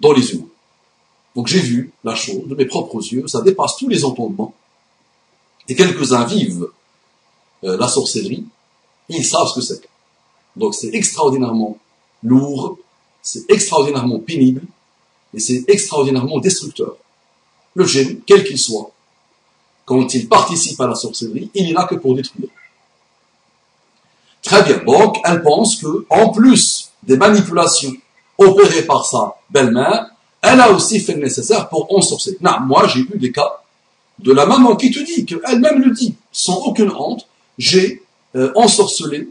dans 0.00 0.12
les 0.12 0.32
humains. 0.32 0.48
Donc 1.34 1.46
j'ai 1.46 1.60
vu 1.60 1.92
la 2.04 2.14
chose 2.14 2.46
de 2.46 2.54
mes 2.54 2.66
propres 2.66 3.00
yeux, 3.00 3.26
ça 3.26 3.40
dépasse 3.40 3.76
tous 3.76 3.88
les 3.88 4.04
entendements. 4.04 4.52
Et 5.68 5.74
quelques-uns 5.74 6.24
vivent 6.24 6.68
euh, 7.64 7.76
la 7.76 7.88
sorcellerie, 7.88 8.44
ils 9.08 9.24
savent 9.24 9.46
ce 9.48 9.54
que 9.54 9.60
c'est. 9.60 9.88
Donc 10.56 10.74
c'est 10.74 10.92
extraordinairement 10.92 11.78
lourd, 12.22 12.78
c'est 13.22 13.48
extraordinairement 13.48 14.18
pénible, 14.18 14.62
et 15.34 15.40
c'est 15.40 15.64
extraordinairement 15.68 16.38
destructeur. 16.38 16.96
Le 17.74 17.86
génie, 17.86 18.20
quel 18.26 18.44
qu'il 18.44 18.58
soit, 18.58 18.90
quand 19.84 20.14
il 20.14 20.28
participe 20.28 20.80
à 20.80 20.86
la 20.86 20.94
sorcellerie, 20.94 21.50
il 21.54 21.64
n'y 21.64 21.72
là 21.72 21.84
que 21.84 21.94
pour 21.94 22.14
détruire. 22.14 22.48
Très 24.42 24.62
bien. 24.64 24.78
Donc, 24.84 25.18
elle 25.24 25.42
pense 25.42 25.76
que, 25.76 26.06
en 26.10 26.30
plus 26.30 26.90
des 27.02 27.16
manipulations 27.16 27.92
opérées 28.36 28.82
par 28.82 29.06
sa 29.06 29.36
belle-mère, 29.50 30.10
elle 30.42 30.60
a 30.60 30.72
aussi 30.72 31.00
fait 31.00 31.14
le 31.14 31.22
nécessaire 31.22 31.68
pour 31.68 31.94
ensorceler. 31.94 32.36
Non, 32.40 32.60
moi, 32.66 32.88
j'ai 32.88 33.00
eu 33.00 33.10
des 33.14 33.30
cas 33.30 33.62
de 34.18 34.32
la 34.32 34.46
maman 34.46 34.76
qui 34.76 34.90
te 34.90 34.98
dit, 34.98 35.24
qu'elle-même 35.24 35.80
le 35.80 35.92
dit, 35.92 36.16
sans 36.32 36.58
aucune 36.64 36.90
honte, 36.90 37.26
j'ai 37.58 38.02
euh, 38.34 38.52
ensorcelé 38.56 39.28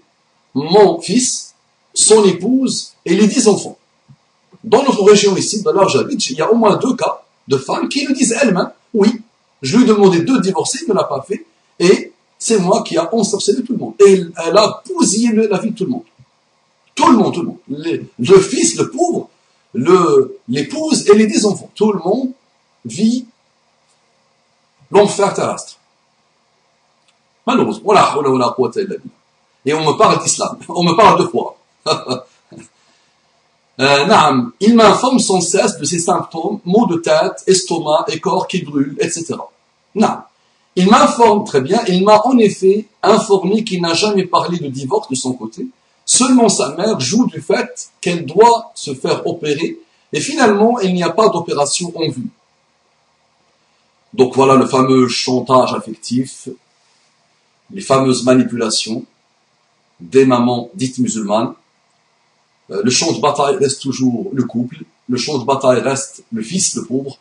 mon 0.54 1.00
fils, 1.02 1.54
son 1.94 2.24
épouse 2.26 2.94
et 3.06 3.16
les 3.16 3.28
dix 3.28 3.48
enfants. 3.48 3.78
Dans 4.64 4.84
notre 4.84 5.04
région 5.04 5.36
ici, 5.36 5.64
dans 5.64 5.88
j'habite, 5.88 6.30
il 6.30 6.38
y 6.38 6.42
a 6.42 6.52
au 6.52 6.56
moins 6.56 6.78
deux 6.78 6.96
cas 6.96 7.24
de 7.48 7.58
femmes 7.58 7.90
qui 7.90 8.06
le 8.06 8.14
disent 8.14 8.36
elles-mêmes, 8.40 8.72
oui, 8.94 9.22
je 9.62 9.78
lui 9.78 9.84
ai 9.84 9.88
demandé 9.88 10.22
de 10.22 10.38
divorcer, 10.40 10.80
il 10.84 10.90
ne 10.90 10.94
l'a 10.96 11.04
pas 11.04 11.22
fait, 11.28 11.46
et 11.80 12.12
c'est 12.38 12.60
moi 12.60 12.84
qui 12.84 12.98
a 12.98 13.14
ensorcelé 13.14 13.64
tout 13.64 13.74
le 13.74 13.80
monde. 13.80 13.94
Et 14.00 14.24
elle 14.46 14.58
a 14.58 14.82
bousillé 14.88 15.32
la 15.34 15.58
vie 15.60 15.72
de 15.72 15.78
tout 15.78 15.86
le 15.86 15.92
monde. 15.92 16.04
Tout 16.96 17.12
le 17.12 17.18
monde, 17.18 17.34
tout 17.34 17.42
le 17.42 17.48
monde. 17.48 18.06
le 18.20 18.40
fils, 18.40 18.76
le 18.78 18.90
pauvre, 18.90 19.30
l'épouse 19.74 21.08
et 21.08 21.16
les 21.16 21.28
dix 21.28 21.46
enfants. 21.46 21.70
Tout 21.76 21.94
le 21.94 22.00
monde 22.00 22.32
vit 22.86 23.26
l'enfer 24.92 25.34
terrestre. 25.34 25.78
Malheureusement. 27.46 27.94
Et 29.66 29.74
on 29.74 29.86
me 29.86 29.98
parle 29.98 30.22
d'islam. 30.22 30.58
On 30.70 30.84
me 30.84 30.96
parle 30.96 31.22
de 31.22 31.28
foi. 31.28 31.58
euh, 33.80 34.42
il 34.60 34.76
m'informe 34.76 35.20
sans 35.20 35.42
cesse 35.42 35.78
de 35.78 35.86
ses 35.86 36.00
symptômes, 36.00 36.60
maux 36.66 36.86
de 36.86 36.98
tête, 36.98 37.44
estomac 37.48 38.06
et 38.10 38.20
corps 38.20 38.48
qui 38.48 38.62
brûlent, 38.62 38.98
etc. 39.00 39.36
Il 40.76 40.90
m'informe 40.90 41.44
très 41.46 41.62
bien, 41.62 41.82
il 41.88 42.04
m'a 42.04 42.22
en 42.26 42.38
effet 42.38 42.86
informé 43.04 43.64
qu'il 43.64 43.82
n'a 43.82 43.94
jamais 43.94 44.26
parlé 44.26 44.58
de 44.60 44.68
divorce 44.68 45.10
de 45.10 45.16
son 45.16 45.34
côté. 45.34 45.68
Seulement 46.06 46.50
sa 46.50 46.76
mère 46.76 47.00
joue 47.00 47.26
du 47.28 47.42
fait 47.42 47.92
qu'elle 48.02 48.26
doit 48.26 48.72
se 48.76 48.94
faire 48.94 49.26
opérer 49.26 49.78
et 50.14 50.20
finalement 50.20 50.80
il 50.80 50.94
n'y 50.94 51.04
a 51.04 51.10
pas 51.10 51.30
d'opération 51.30 51.92
en 51.96 52.10
vue. 52.10 52.30
Donc 54.14 54.36
voilà 54.36 54.56
le 54.56 54.66
fameux 54.66 55.08
chantage 55.08 55.74
affectif 55.74 56.50
les 57.74 57.82
fameuses 57.82 58.24
manipulations 58.24 59.06
des 60.00 60.26
mamans 60.26 60.70
dites 60.74 60.98
musulmanes. 60.98 61.54
Euh, 62.72 62.82
le 62.84 62.90
champ 62.90 63.12
de 63.12 63.20
bataille 63.20 63.58
reste 63.58 63.82
toujours 63.82 64.30
le 64.34 64.44
couple, 64.44 64.78
le 65.10 65.18
champ 65.18 65.38
de 65.38 65.46
bataille 65.46 65.82
reste 65.82 66.24
le 66.32 66.42
fils, 66.42 66.76
le 66.76 66.86
pauvre, 66.86 67.18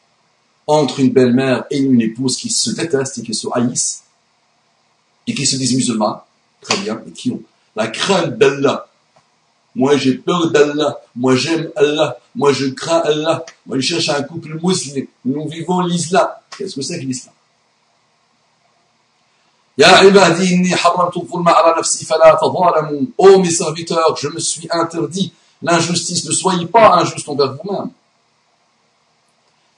entre 0.67 1.01
une 1.01 1.11
belle-mère 1.11 1.65
et 1.71 1.79
une 1.79 2.01
épouse 2.01 2.37
qui 2.37 2.51
se 2.51 2.71
détestent 2.71 3.19
et 3.19 3.23
qui 3.23 3.35
se 3.35 3.49
haïssent, 3.53 4.05
et 5.27 5.35
qui 5.35 5.45
se 5.45 5.57
disent 5.57 5.75
musulmans, 5.75 6.23
très 6.61 6.77
bien, 6.79 7.03
et 7.07 7.11
qui 7.11 7.33
ont 7.33 7.43
la 7.75 7.89
crainte 7.89 8.39
d'Allah. 8.39 8.87
Moi 9.75 9.97
j'ai 9.97 10.15
peur 10.15 10.51
d'Allah, 10.51 10.99
moi 11.17 11.35
j'aime 11.35 11.71
Allah, 11.77 12.19
moi 12.35 12.53
je 12.53 12.67
crains 12.67 13.03
Allah, 13.05 13.45
moi 13.67 13.79
je 13.79 13.83
cherche 13.83 14.09
un 14.11 14.23
couple 14.23 14.59
musulman, 14.63 15.07
nous 15.25 15.49
vivons 15.49 15.81
l'islam. 15.81 16.29
Qu'est-ce 16.57 16.77
que 16.77 16.83
c'est 16.83 17.01
que 17.01 17.07
l'islam? 17.07 17.35
Ya 19.81 20.05
ibadi 20.05 20.45
inni 20.55 20.73
haramtu 20.83 21.27
zulma 21.31 21.53
ala 21.57 21.75
nafsi. 21.77 22.07
Oh 23.17 23.39
mes 23.39 23.51
serviteurs, 23.51 24.15
je 24.21 24.29
me 24.29 24.39
suis 24.39 24.69
interdit 24.71 25.33
l'injustice. 25.63 26.27
Ne 26.27 26.33
soyez 26.33 26.67
pas 26.67 26.97
injustes 27.01 27.27
envers 27.27 27.55
vous-même. 27.55 27.91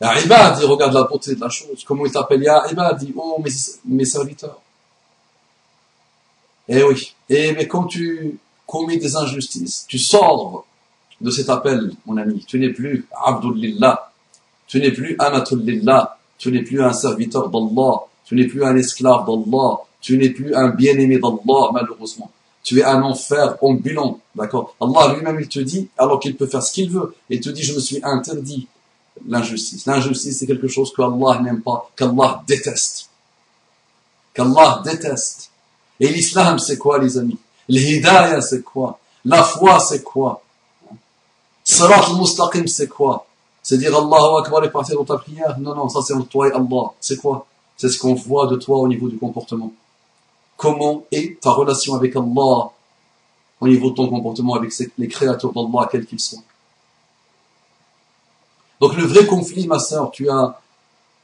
Ya 0.01 0.21
ibadi, 0.21 0.65
regarde 0.65 0.95
la 0.95 1.05
beauté 1.05 1.37
de 1.37 1.41
la 1.41 1.49
chose. 1.49 1.85
Comment 1.87 2.05
il 2.05 2.11
t'appelle? 2.11 2.43
Ya 2.43 2.65
ibadi, 2.73 3.15
oh 3.17 3.41
mes, 3.45 3.53
mes 3.85 4.05
serviteurs. 4.05 4.61
Eh 6.69 6.83
oui. 6.83 7.15
Eh 7.29 7.53
mais 7.53 7.69
quand 7.69 7.85
tu 7.85 8.41
commets 8.67 8.97
des 8.97 9.15
injustices, 9.15 9.85
tu 9.87 9.99
sors 10.01 10.65
de 11.21 11.31
cet 11.31 11.49
appel, 11.49 11.93
mon 12.07 12.17
ami. 12.17 12.45
Tu 12.49 12.59
n'es 12.59 12.71
plus 12.71 13.07
Abdulillah. 13.25 14.11
Tu 14.67 14.81
n'es 14.81 14.91
plus 14.91 15.15
Amatulillah. 15.17 16.19
Tu 16.39 16.51
n'es 16.51 16.63
plus 16.63 16.83
un 16.83 16.93
serviteur 16.93 17.49
d'Allah 17.51 18.07
tu 18.33 18.37
n'es 18.37 18.47
plus 18.47 18.65
un 18.65 18.77
esclave 18.77 19.27
d'Allah, 19.27 19.81
tu 20.03 20.19
n'es 20.19 20.29
plus 20.29 20.55
un 20.55 20.69
bien-aimé 20.69 21.19
d'Allah, 21.19 21.71
malheureusement. 21.73 22.31
Tu 22.63 22.81
es 22.81 22.85
un 22.85 23.03
enfer 23.03 23.57
ambulant, 23.63 24.21
d'accord? 24.35 24.77
Allah 24.81 25.15
lui-même, 25.15 25.41
il 25.41 25.49
te 25.49 25.61
dit, 25.61 25.89
alors 25.97 26.21
qu'il 26.21 26.37
peut 26.37 26.47
faire 26.47 26.63
ce 26.63 26.73
qu'il 26.73 26.91
veut, 26.91 27.15
il 27.31 27.41
te 27.41 27.49
dit, 27.49 27.63
je 27.63 27.75
me 27.75 27.81
suis 27.81 28.01
interdit 28.03 28.69
l'injustice. 29.27 29.87
L'injustice, 29.87 30.39
c'est 30.39 30.47
quelque 30.47 30.69
chose 30.69 30.93
que 30.93 31.03
Allah 31.03 31.41
n'aime 31.41 31.63
pas, 31.63 31.91
qu'Allah 31.97 32.43
déteste. 32.47 33.09
Qu'Allah 34.35 34.83
déteste. 34.85 35.51
Et 35.99 36.09
l'islam, 36.09 36.59
c'est 36.59 36.79
quoi, 36.79 36.99
les 36.99 37.17
amis? 37.17 37.39
L'hidayah, 37.69 38.41
c'est 38.41 38.63
quoi? 38.63 38.99
La 39.25 39.43
foi, 39.43 39.79
c'est 39.79 40.03
quoi? 40.03 40.43
Salat 41.65 42.05
al-mustaqim, 42.09 42.67
c'est 42.67 42.89
quoi? 42.89 43.25
C'est 43.63 43.79
dire 43.79 43.97
Allahu 43.97 44.41
Akbar 44.41 44.65
et 44.65 44.71
passer 44.71 44.95
dans 44.95 45.05
ta 45.05 45.17
prière? 45.17 45.57
Non, 45.61 45.75
non, 45.75 45.89
ça 45.89 46.01
c'est 46.05 46.15
toi 46.29 46.49
et 46.49 46.53
Allah. 46.53 46.93
C'est 47.01 47.17
quoi? 47.17 47.47
C'est 47.77 47.89
ce 47.89 47.99
qu'on 47.99 48.15
voit 48.15 48.49
de 48.49 48.57
toi 48.57 48.79
au 48.79 48.89
niveau 48.89 49.09
du 49.09 49.17
comportement. 49.17 49.73
Comment 50.63 51.03
est 51.11 51.41
ta 51.41 51.51
relation 51.51 51.97
avec 51.97 52.15
Allah 52.15 52.71
au 53.61 53.67
niveau 53.67 53.91
de 53.91 53.97
ton 53.97 54.09
comportement 54.09 54.55
avec 54.55 54.73
les 54.97 55.09
créatures 55.09 55.53
d'Allah, 55.53 55.89
quels 55.91 56.07
qu'ils 56.07 56.21
soient. 56.21 56.39
Donc 58.81 58.95
le 58.97 59.03
vrai 59.03 59.27
conflit, 59.27 59.67
ma 59.67 59.81
sœur, 59.81 60.13
tu 60.13 60.31
as 60.31 60.61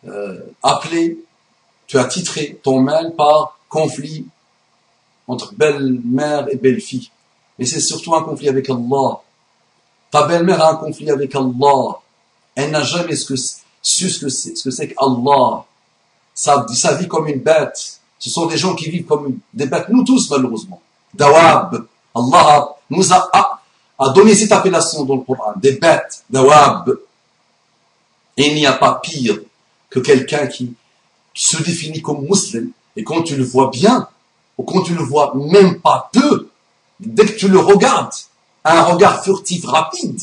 euh, 0.09 0.41
appelé, 0.61 1.21
tu 1.87 1.99
as 1.99 2.05
titré 2.07 2.59
ton 2.65 2.81
mail 2.81 3.15
par 3.17 3.57
conflit 3.69 4.27
entre 5.29 5.55
belle-mère 5.55 6.49
et 6.51 6.57
belle-fille. 6.57 7.09
Et 7.61 7.67
c'est 7.67 7.79
surtout 7.79 8.17
un 8.17 8.25
conflit 8.25 8.49
avec 8.49 8.69
Allah. 8.69 9.21
Ta 10.11 10.27
belle-mère 10.27 10.65
a 10.65 10.73
un 10.73 10.77
conflit 10.77 11.13
avec 11.13 11.33
Allah. 11.37 12.01
Elle 12.57 12.73
n'a 12.73 12.83
jamais 12.83 13.15
su 13.15 13.37
ce 14.11 14.19
que 14.19 14.29
c'est, 14.29 14.57
ce 14.57 14.69
que 14.69 14.85
qu'Allah, 14.85 15.65
sa 16.35 16.95
vie 16.97 17.07
comme 17.07 17.29
une 17.29 17.39
bête. 17.39 17.98
Ce 18.19 18.31
sont 18.31 18.47
des 18.47 18.57
gens 18.57 18.75
qui 18.75 18.91
vivent 18.91 19.07
comme 19.07 19.39
des 19.55 19.67
bêtes, 19.67 19.89
nous 19.89 20.05
tous 20.05 20.31
malheureusement. 20.31 20.81
Dawab. 21.15 21.87
Allah 22.15 22.69
nous 22.91 23.13
a, 23.13 23.29
a, 23.99 24.11
donné 24.11 24.35
cette 24.35 24.53
appellation 24.53 25.05
dans 25.05 25.17
le 25.17 25.23
Coran, 25.23 25.53
des 25.57 25.73
bêtes, 25.73 26.25
dawab. 26.29 26.99
Et 28.37 28.49
il 28.49 28.55
n'y 28.55 28.67
a 28.67 28.73
pas 28.73 28.95
pire 29.03 29.39
que 29.91 30.01
quelqu'un 30.01 30.47
qui 30.47 30.75
se 31.35 31.63
définit 31.63 32.03
comme 32.03 32.23
musulman, 32.23 32.71
et 32.97 33.05
quand 33.05 33.23
tu 33.23 33.37
le 33.37 33.45
vois 33.45 33.71
bien, 33.71 34.09
ou 34.57 34.65
quand 34.65 34.83
tu 34.83 34.95
le 34.95 35.03
vois 35.03 35.33
même 35.37 35.81
pas 35.81 36.11
peu, 36.13 36.49
dès 36.99 37.27
que 37.27 37.39
tu 37.39 37.49
le 37.49 37.61
regardes, 37.61 38.13
un 38.65 38.83
regard 38.83 39.23
furtif 39.23 39.65
rapide, 39.67 40.21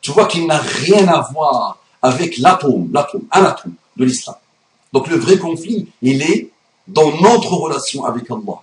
tu 0.00 0.12
vois 0.12 0.26
qu'il 0.26 0.46
n'a 0.46 0.58
rien 0.58 1.08
à 1.08 1.28
voir 1.32 1.78
avec 2.02 2.38
l'atome, 2.38 2.90
l'atome, 2.92 3.24
un 3.32 3.44
atome 3.44 3.74
de 3.96 4.04
l'islam. 4.04 4.36
Donc 4.92 5.08
le 5.08 5.16
vrai 5.16 5.38
conflit, 5.38 5.88
il 6.02 6.22
est 6.22 6.50
dans 6.90 7.10
notre 7.20 7.52
relation 7.54 8.04
avec 8.04 8.30
Allah. 8.30 8.60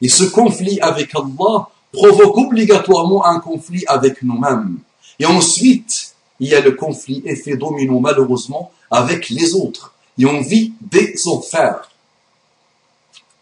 Et 0.00 0.08
ce 0.08 0.24
conflit 0.24 0.80
avec 0.80 1.14
Allah 1.14 1.68
provoque 1.92 2.36
obligatoirement 2.36 3.24
un 3.24 3.38
conflit 3.38 3.84
avec 3.86 4.22
nous-mêmes. 4.22 4.78
Et 5.18 5.26
ensuite, 5.26 6.14
il 6.40 6.48
y 6.48 6.54
a 6.54 6.60
le 6.60 6.72
conflit 6.72 7.22
effet 7.24 7.56
domino 7.56 8.00
malheureusement 8.00 8.72
avec 8.90 9.30
les 9.30 9.54
autres. 9.54 9.94
Et 10.18 10.26
on 10.26 10.40
vit 10.40 10.72
des 10.80 11.14
enfers. 11.26 11.90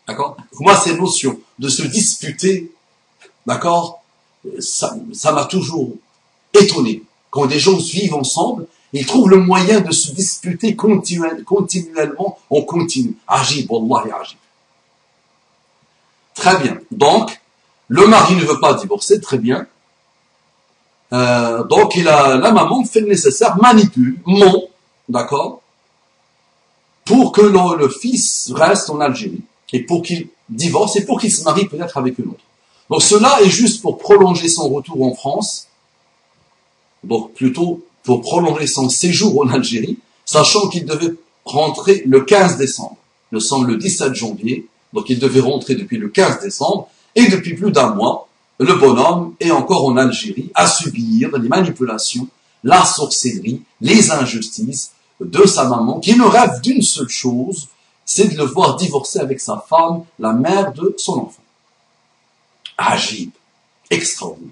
D'accord? 0.06 0.36
Moi, 0.60 0.76
ces 0.76 0.94
notions 0.96 1.38
de 1.58 1.68
se 1.68 1.82
disputer, 1.82 2.72
d'accord? 3.46 4.02
Ça 4.60 5.32
m'a 5.32 5.44
toujours 5.44 5.90
étonné. 6.52 7.02
Quand 7.30 7.46
des 7.46 7.58
gens 7.58 7.76
vivent 7.76 8.14
ensemble, 8.14 8.66
ils 8.92 9.06
trouvent 9.06 9.30
le 9.30 9.38
moyen 9.38 9.80
de 9.80 9.90
se 9.90 10.12
disputer 10.12 10.76
continuellement, 10.76 12.38
on 12.50 12.62
continue. 12.62 13.16
Agib, 13.26 13.70
Wallahi, 13.70 14.12
agib. 14.12 14.38
Très 16.34 16.58
bien. 16.58 16.78
Donc, 16.90 17.40
le 17.88 18.06
mari 18.06 18.36
ne 18.36 18.44
veut 18.44 18.60
pas 18.60 18.74
divorcer, 18.74 19.20
très 19.20 19.38
bien. 19.38 19.66
Euh, 21.12 21.64
donc, 21.64 21.96
il 21.96 22.08
a, 22.08 22.36
la 22.36 22.52
maman 22.52 22.84
fait 22.84 23.00
le 23.00 23.08
nécessaire, 23.08 23.56
manipule, 23.60 24.18
ment, 24.26 24.64
d'accord, 25.08 25.60
pour 27.04 27.32
que 27.32 27.42
le, 27.42 27.88
fils 27.88 28.52
reste 28.54 28.90
en 28.90 29.00
Algérie 29.00 29.42
et 29.72 29.80
pour 29.80 30.02
qu'il 30.02 30.28
divorce 30.48 30.96
et 30.96 31.04
pour 31.04 31.20
qu'il 31.20 31.32
se 31.32 31.44
marie 31.44 31.66
peut-être 31.66 31.96
avec 31.98 32.18
une 32.18 32.28
autre. 32.28 32.44
Donc, 32.90 33.02
cela 33.02 33.40
est 33.42 33.50
juste 33.50 33.82
pour 33.82 33.98
prolonger 33.98 34.48
son 34.48 34.68
retour 34.68 35.02
en 35.02 35.14
France, 35.14 35.68
donc 37.04 37.32
plutôt 37.34 37.84
pour 38.02 38.20
prolonger 38.20 38.66
son 38.66 38.88
séjour 38.88 39.40
en 39.40 39.48
Algérie, 39.48 39.98
sachant 40.24 40.68
qu'il 40.68 40.84
devait 40.84 41.14
rentrer 41.44 42.02
le 42.06 42.20
15 42.22 42.56
décembre. 42.56 42.96
Nous 43.32 43.40
sommes 43.40 43.66
le 43.66 43.76
17 43.76 44.14
janvier, 44.14 44.66
donc 44.92 45.08
il 45.08 45.18
devait 45.18 45.40
rentrer 45.40 45.74
depuis 45.74 45.98
le 45.98 46.08
15 46.08 46.40
décembre, 46.40 46.88
et 47.14 47.26
depuis 47.28 47.54
plus 47.54 47.70
d'un 47.70 47.94
mois, 47.94 48.28
le 48.58 48.74
bonhomme 48.74 49.34
est 49.40 49.50
encore 49.50 49.84
en 49.84 49.96
Algérie 49.96 50.50
à 50.54 50.66
subir 50.66 51.36
les 51.36 51.48
manipulations, 51.48 52.28
la 52.64 52.84
sorcellerie, 52.84 53.62
les 53.80 54.10
injustices 54.12 54.92
de 55.20 55.46
sa 55.46 55.68
maman, 55.68 56.00
qui 56.00 56.16
ne 56.16 56.24
rêve 56.24 56.60
d'une 56.60 56.82
seule 56.82 57.08
chose, 57.08 57.68
c'est 58.04 58.28
de 58.28 58.36
le 58.36 58.44
voir 58.44 58.76
divorcer 58.76 59.20
avec 59.20 59.40
sa 59.40 59.64
femme, 59.68 60.04
la 60.18 60.32
mère 60.32 60.72
de 60.72 60.94
son 60.98 61.18
enfant. 61.18 61.42
Agib, 62.76 63.30
extraordinaire. 63.90 64.50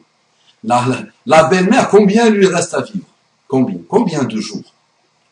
La, 0.62 0.85
la 1.26 1.45
belle-mère, 1.45 1.88
combien 1.88 2.28
lui 2.30 2.47
reste 2.47 2.75
à 2.75 2.83
vivre? 2.83 3.07
Combien 3.50 3.78
Combien 3.88 4.23
de 4.23 4.40
jours 4.40 4.62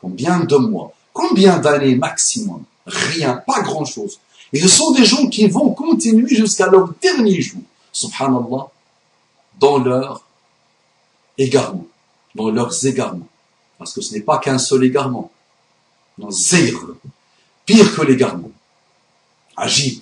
Combien 0.00 0.40
de 0.40 0.56
mois 0.56 0.92
Combien 1.12 1.58
d'années 1.58 1.94
maximum 1.94 2.64
Rien, 2.84 3.42
pas 3.46 3.62
grand-chose. 3.62 4.18
Et 4.52 4.60
ce 4.60 4.68
sont 4.68 4.90
des 4.90 5.04
gens 5.04 5.28
qui 5.28 5.46
vont 5.46 5.70
continuer 5.70 6.34
jusqu'à 6.34 6.66
leur 6.66 6.88
dernier 7.00 7.40
jour, 7.40 7.60
subhanallah, 7.92 8.66
dans 9.60 9.78
leur 9.78 10.24
égarement, 11.36 11.86
dans 12.34 12.50
leurs 12.50 12.84
égarements. 12.84 13.28
Parce 13.78 13.92
que 13.92 14.00
ce 14.00 14.14
n'est 14.14 14.22
pas 14.22 14.38
qu'un 14.38 14.58
seul 14.58 14.84
égarement. 14.84 15.30
Non, 16.18 16.30
zéro. 16.30 16.96
Pire 17.64 17.94
que 17.94 18.02
l'égarement. 18.02 18.50
Agib. 19.56 20.00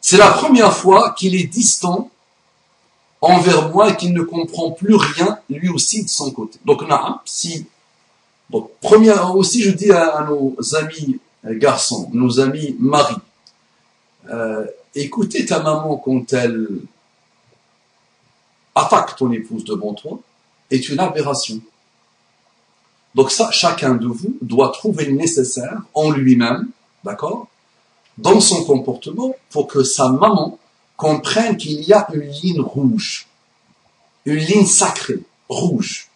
C'est 0.00 0.16
la 0.16 0.30
première 0.30 0.74
fois 0.74 1.14
qu'il 1.18 1.34
est 1.34 1.48
distant 1.48 2.10
envers 3.20 3.70
moi 3.70 3.90
et 3.90 3.96
qu'il 3.96 4.12
ne 4.12 4.22
comprend 4.22 4.70
plus 4.70 4.94
rien, 4.94 5.38
lui 5.50 5.68
aussi, 5.68 6.04
de 6.04 6.08
son 6.08 6.30
côté. 6.30 6.58
Donc, 6.64 6.86
naam, 6.88 7.18
si, 7.24 7.66
donc, 8.50 8.70
première, 8.80 9.36
aussi, 9.36 9.62
je 9.62 9.70
dis 9.70 9.92
à 9.92 10.26
nos 10.28 10.56
amis 10.74 11.18
euh, 11.46 11.58
garçon, 11.58 12.08
nos 12.12 12.40
amis 12.40 12.76
maris, 12.78 13.16
euh, 14.30 14.66
écoutez 14.94 15.46
ta 15.46 15.60
maman 15.60 15.96
quand 15.96 16.32
elle 16.32 16.66
attaque 18.74 19.16
ton 19.16 19.30
épouse 19.32 19.64
devant 19.64 19.94
toi 19.94 20.18
est 20.70 20.88
une 20.88 21.00
aberration. 21.00 21.60
Donc 23.14 23.30
ça, 23.30 23.50
chacun 23.50 23.94
de 23.94 24.06
vous 24.06 24.36
doit 24.42 24.70
trouver 24.70 25.06
le 25.06 25.12
nécessaire 25.12 25.80
en 25.94 26.10
lui-même, 26.10 26.68
d'accord, 27.04 27.48
dans 28.18 28.40
son 28.40 28.64
comportement 28.64 29.34
pour 29.50 29.66
que 29.66 29.82
sa 29.82 30.10
maman 30.10 30.58
comprenne 30.98 31.56
qu'il 31.56 31.80
y 31.82 31.92
a 31.92 32.08
une 32.12 32.28
ligne 32.28 32.60
rouge, 32.60 33.28
une 34.26 34.34
ligne 34.34 34.66
sacrée, 34.66 35.20
rouge, 35.48 36.08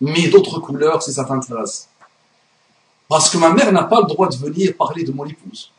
mais 0.00 0.28
d'autres 0.28 0.60
couleurs 0.60 1.02
si 1.02 1.12
ça 1.12 1.24
t'intéresse. 1.24 1.88
Parce 3.08 3.28
que 3.28 3.36
ma 3.36 3.50
mère 3.50 3.72
n'a 3.72 3.82
pas 3.82 4.00
le 4.00 4.06
droit 4.06 4.28
de 4.28 4.36
venir 4.36 4.76
parler 4.76 5.02
de 5.02 5.10
mon 5.10 5.26
épouse. 5.26 5.72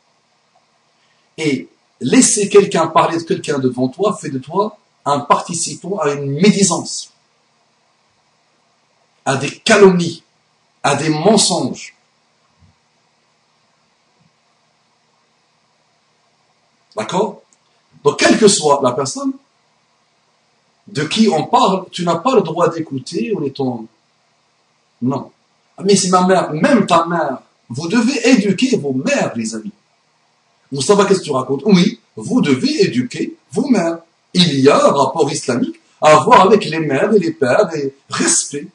Et 1.38 1.68
laisser 2.00 2.50
quelqu'un 2.50 2.86
parler 2.86 3.16
de 3.16 3.22
quelqu'un 3.22 3.58
devant 3.58 3.88
toi 3.88 4.14
fait 4.14 4.28
de 4.28 4.38
toi 4.38 4.76
un 5.06 5.20
participant 5.20 5.98
à 5.98 6.10
une 6.10 6.30
médisance, 6.32 7.12
à 9.24 9.36
des 9.36 9.58
calomnies, 9.58 10.22
à 10.82 10.96
des 10.96 11.08
mensonges. 11.08 11.96
D'accord? 16.94 17.43
Donc, 18.04 18.18
quelle 18.18 18.38
que 18.38 18.48
soit 18.48 18.80
la 18.82 18.92
personne 18.92 19.32
de 20.86 21.02
qui 21.04 21.28
on 21.28 21.44
parle, 21.44 21.86
tu 21.90 22.04
n'as 22.04 22.16
pas 22.16 22.34
le 22.34 22.42
droit 22.42 22.68
d'écouter 22.68 23.32
en 23.36 23.42
étant... 23.42 23.86
Non. 25.00 25.30
Ah, 25.76 25.82
mais 25.84 25.96
c'est 25.96 26.10
ma 26.10 26.26
mère, 26.26 26.52
même 26.52 26.86
ta 26.86 27.06
mère. 27.06 27.38
Vous 27.68 27.88
devez 27.88 28.28
éduquer 28.28 28.76
vos 28.76 28.92
mères, 28.92 29.32
les 29.34 29.54
amis. 29.54 29.72
Vous 30.70 30.82
savez 30.82 31.04
qu'est-ce 31.06 31.20
que 31.20 31.24
tu 31.24 31.32
racontes? 31.32 31.62
Oui, 31.64 32.00
vous 32.16 32.40
devez 32.42 32.84
éduquer 32.84 33.36
vos 33.52 33.68
mères. 33.68 33.98
Il 34.34 34.60
y 34.60 34.68
a 34.68 34.76
un 34.76 34.92
rapport 34.92 35.30
islamique 35.32 35.80
à 36.00 36.16
avoir 36.18 36.42
avec 36.42 36.64
les 36.64 36.80
mères 36.80 37.12
et 37.12 37.18
les 37.18 37.32
pères 37.32 37.70
et 37.74 37.94
respect. 38.10 38.66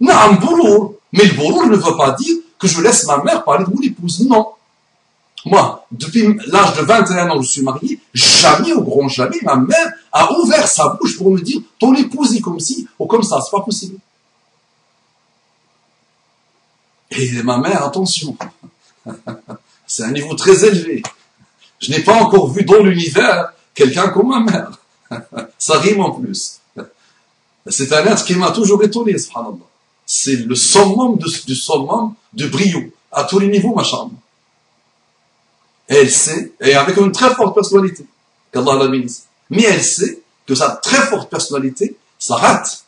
Non, 0.00 0.14
un 0.14 0.32
boulot. 0.34 1.00
Mais 1.12 1.24
le 1.24 1.34
boulot 1.34 1.66
ne 1.66 1.76
veut 1.76 1.96
pas 1.96 2.12
dire 2.12 2.36
que 2.58 2.68
je 2.68 2.80
laisse 2.80 3.06
ma 3.06 3.22
mère 3.22 3.44
parler 3.44 3.64
de 3.64 3.70
mon 3.70 3.82
épouse. 3.82 4.26
Non. 4.28 4.48
Moi, 5.46 5.86
depuis 5.92 6.36
l'âge 6.48 6.74
de 6.76 6.82
21 6.82 7.30
ans, 7.30 7.40
je 7.40 7.48
suis 7.48 7.62
marié, 7.62 8.00
jamais, 8.12 8.72
au 8.72 8.82
grand 8.82 9.06
jamais, 9.06 9.38
ma 9.42 9.54
mère 9.54 9.92
a 10.10 10.32
ouvert 10.32 10.66
sa 10.66 10.98
bouche 11.00 11.16
pour 11.16 11.30
me 11.30 11.40
dire, 11.40 11.60
ton 11.78 11.94
épouse 11.94 12.34
est 12.34 12.40
comme 12.40 12.58
ci 12.58 12.88
ou 12.98 13.06
comme 13.06 13.22
ça, 13.22 13.38
c'est 13.40 13.52
pas 13.52 13.62
possible. 13.62 13.96
Et 17.12 17.44
ma 17.44 17.58
mère, 17.58 17.84
attention, 17.84 18.36
c'est 19.86 20.02
un 20.02 20.10
niveau 20.10 20.34
très 20.34 20.64
élevé. 20.64 21.04
Je 21.78 21.92
n'ai 21.92 22.00
pas 22.00 22.20
encore 22.20 22.50
vu 22.50 22.64
dans 22.64 22.82
l'univers 22.82 23.52
quelqu'un 23.72 24.08
comme 24.08 24.30
ma 24.30 24.40
mère. 24.40 24.72
Ça 25.58 25.78
rime 25.78 26.00
en 26.00 26.10
plus. 26.10 26.58
C'est 27.68 27.92
un 27.92 28.04
être 28.04 28.24
qui 28.24 28.34
m'a 28.34 28.50
toujours 28.50 28.82
étonné, 28.82 29.16
subhanallah. 29.16 29.58
C'est 30.04 30.36
le 30.36 30.56
summum 30.56 31.18
du 31.18 31.54
summum 31.54 32.14
de 32.32 32.48
brio, 32.48 32.80
à 33.12 33.22
tous 33.22 33.38
les 33.38 33.48
niveaux, 33.48 33.74
ma 33.74 33.84
chambre. 33.84 34.12
Elle 35.88 36.10
sait, 36.10 36.52
et 36.60 36.74
avec 36.74 36.96
une 36.96 37.12
très 37.12 37.34
forte 37.34 37.54
personnalité, 37.54 38.04
qu'Allah 38.52 38.74
la 38.74 38.88
bénisse. 38.88 39.26
Mais 39.50 39.62
elle 39.62 39.82
sait 39.82 40.20
que 40.46 40.54
sa 40.54 40.70
très 40.70 41.02
forte 41.06 41.30
personnalité 41.30 41.96
s'arrête 42.18 42.84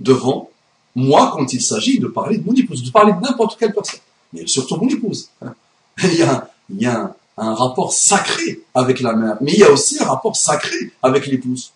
devant 0.00 0.50
moi, 0.94 1.30
quand 1.32 1.52
il 1.52 1.62
s'agit 1.62 2.00
de 2.00 2.08
parler 2.08 2.38
de 2.38 2.46
mon 2.46 2.54
épouse, 2.54 2.82
de 2.82 2.90
parler 2.90 3.12
de 3.12 3.20
n'importe 3.20 3.58
quelle 3.58 3.72
personne, 3.72 4.00
mais 4.32 4.46
surtout 4.46 4.76
mon 4.76 4.88
épouse, 4.88 5.30
il 6.02 6.14
y 6.14 6.86
a 6.86 7.14
un, 7.36 7.54
rapport 7.54 7.92
sacré 7.92 8.62
avec 8.74 9.00
la 9.00 9.12
mère, 9.12 9.36
mais 9.40 9.52
il 9.52 9.60
y 9.60 9.64
a 9.64 9.70
aussi 9.70 10.02
un 10.02 10.06
rapport 10.06 10.36
sacré 10.36 10.92
avec 11.02 11.26
l'épouse. 11.26 11.72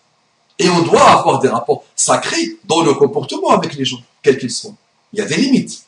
Et 0.59 0.69
on 0.69 0.81
doit 0.81 1.03
avoir 1.03 1.39
des 1.39 1.47
rapports 1.47 1.85
sacrés 1.95 2.57
dans 2.65 2.83
le 2.83 2.93
comportement 2.93 3.49
avec 3.49 3.75
les 3.75 3.85
gens, 3.85 4.01
quels 4.21 4.37
qu'ils 4.37 4.51
soient. 4.51 4.75
Il 5.13 5.19
y 5.19 5.21
a 5.21 5.25
des 5.25 5.37
limites. 5.37 5.85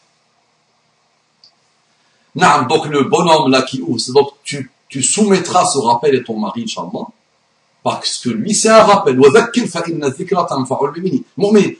Non, 2.35 2.63
donc 2.67 2.87
le 2.87 3.03
bonhomme 3.03 3.49
là 3.49 3.61
qui 3.61 3.81
ouvre, 3.81 4.01
donc 4.13 4.31
tu, 4.43 4.69
soumettras 5.01 5.65
ce 5.65 5.77
rappel 5.77 6.17
à 6.17 6.23
ton 6.23 6.37
mari, 6.37 6.63
Inch'Allah, 6.63 7.07
parce 7.81 8.17
que 8.17 8.29
lui, 8.29 8.53
c'est 8.53 8.69
un 8.69 8.83
rappel. 8.83 9.17
Mon 9.17 9.31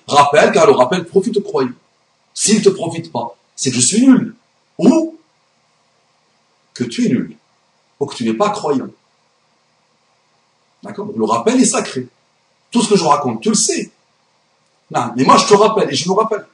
rappelle, 0.07 0.51
car 0.51 0.65
le 0.67 0.71
rappel 0.71 1.05
profite 1.05 1.37
au 1.37 1.41
croyant. 1.41 1.71
s'il 2.33 2.59
ne 2.59 2.63
te 2.63 2.69
profite 2.69 3.11
pas, 3.11 3.35
c'est 3.55 3.69
que 3.69 3.75
je 3.77 3.81
suis 3.81 4.05
nul. 4.05 4.35
Ou 4.77 5.17
que 6.73 6.83
tu 6.83 7.05
es 7.05 7.09
nul. 7.09 7.35
Ou 7.99 8.05
que 8.05 8.15
tu 8.15 8.25
n'es 8.25 8.33
pas 8.33 8.49
croyant. 8.49 8.87
D'accord? 10.83 11.07
Le 11.15 11.25
rappel 11.25 11.59
est 11.59 11.65
sacré. 11.65 12.07
Tout 12.71 12.81
ce 12.81 12.89
que 12.89 12.97
je 12.97 13.03
raconte, 13.03 13.41
tu 13.41 13.49
le 13.49 13.55
sais. 13.55 13.91
Non, 14.91 15.11
mais 15.15 15.23
moi 15.23 15.37
je 15.37 15.47
te 15.47 15.53
rappelle 15.53 15.91
et 15.91 15.95
je 15.95 16.07
me 16.07 16.13
rappelle. 16.13 16.45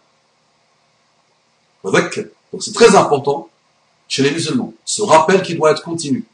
Donc 1.83 2.63
c'est 2.63 2.73
très 2.73 2.95
important 2.95 3.49
chez 4.11 4.23
les 4.23 4.31
musulmans. 4.31 4.73
Ce 4.83 5.01
rappel 5.01 5.41
qui 5.41 5.55
doit 5.55 5.71
être 5.71 5.83
continu. 5.83 6.25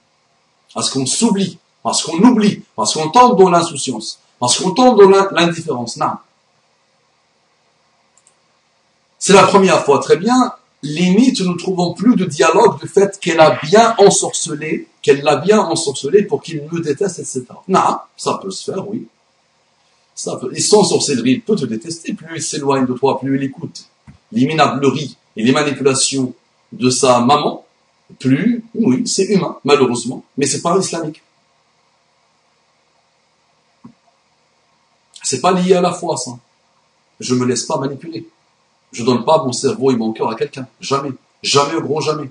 Parce 0.74 0.90
qu'on 0.90 1.06
s'oublie, 1.06 1.60
parce 1.84 2.02
qu'on 2.04 2.18
oublie, 2.18 2.64
parce 2.76 2.96
qu'on 2.96 3.10
tombe 3.10 3.38
dans 3.38 3.52
l'insouciance, 3.52 4.20
parce 4.40 4.58
qu'on 4.58 4.72
tombe 4.72 5.00
dans 5.00 5.30
l'indifférence. 5.32 5.96
Non. 5.98 6.14
C'est 9.20 9.34
la 9.34 9.44
première 9.44 9.86
fois, 9.86 10.00
très 10.00 10.18
bien. 10.18 10.54
Limite, 10.82 11.40
nous 11.42 11.54
ne 11.54 11.58
trouvons 11.58 11.94
plus 11.94 12.16
de 12.16 12.26
dialogue 12.26 12.80
du 12.80 12.88
fait 12.88 13.20
qu'elle 13.20 13.40
a 13.40 13.60
bien 13.64 13.96
ensorcelé, 14.00 14.88
qu'elle 15.04 15.22
l'a 15.22 15.36
bien 15.36 15.60
ensorcelé 15.60 16.24
pour 16.24 16.42
qu'il 16.42 16.64
me 16.64 16.82
déteste, 16.82 17.20
etc. 17.20 17.46
Non, 17.68 18.00
ça 18.16 18.40
peut 18.42 18.52
se 18.52 18.72
faire, 18.72 18.90
oui. 18.90 19.08
Ça 20.16 20.36
peut. 20.38 20.50
Et 20.56 20.62
sans 20.62 20.84
sorcellerie, 20.84 21.34
il 21.34 21.42
peut 21.42 21.56
te 21.56 21.66
détester. 21.66 22.14
Plus 22.14 22.38
il 22.38 22.42
s'éloigne 22.42 22.88
de 22.88 22.94
toi, 22.94 23.20
plus 23.20 23.38
il 23.38 23.44
écoute 23.44 23.86
l'iminablerie 24.32 25.16
et 25.36 25.44
les 25.44 25.52
manipulations 25.52 26.34
de 26.72 26.90
sa 26.90 27.20
maman, 27.20 27.67
plus, 28.20 28.64
oui, 28.74 29.08
c'est 29.08 29.26
humain, 29.26 29.58
malheureusement, 29.64 30.24
mais 30.38 30.46
c'est 30.46 30.62
pas 30.62 30.78
islamique. 30.78 31.22
C'est 35.24 35.42
pas 35.42 35.52
lié 35.52 35.74
à 35.74 35.82
la 35.82 35.92
foi, 35.92 36.16
ça. 36.16 36.32
Je 37.20 37.36
me 37.36 37.46
laisse 37.46 37.64
pas 37.64 37.78
manipuler. 37.78 38.28
Je 38.94 39.04
donne 39.04 39.26
pas 39.26 39.44
mon 39.44 39.52
cerveau 39.52 39.92
et 39.92 39.98
mon 39.98 40.14
cœur 40.14 40.30
à 40.30 40.36
quelqu'un. 40.36 40.68
Jamais. 40.80 41.12
Jamais 41.44 41.76
au 41.76 41.82
gros 41.82 42.00
jamais. 42.00 42.30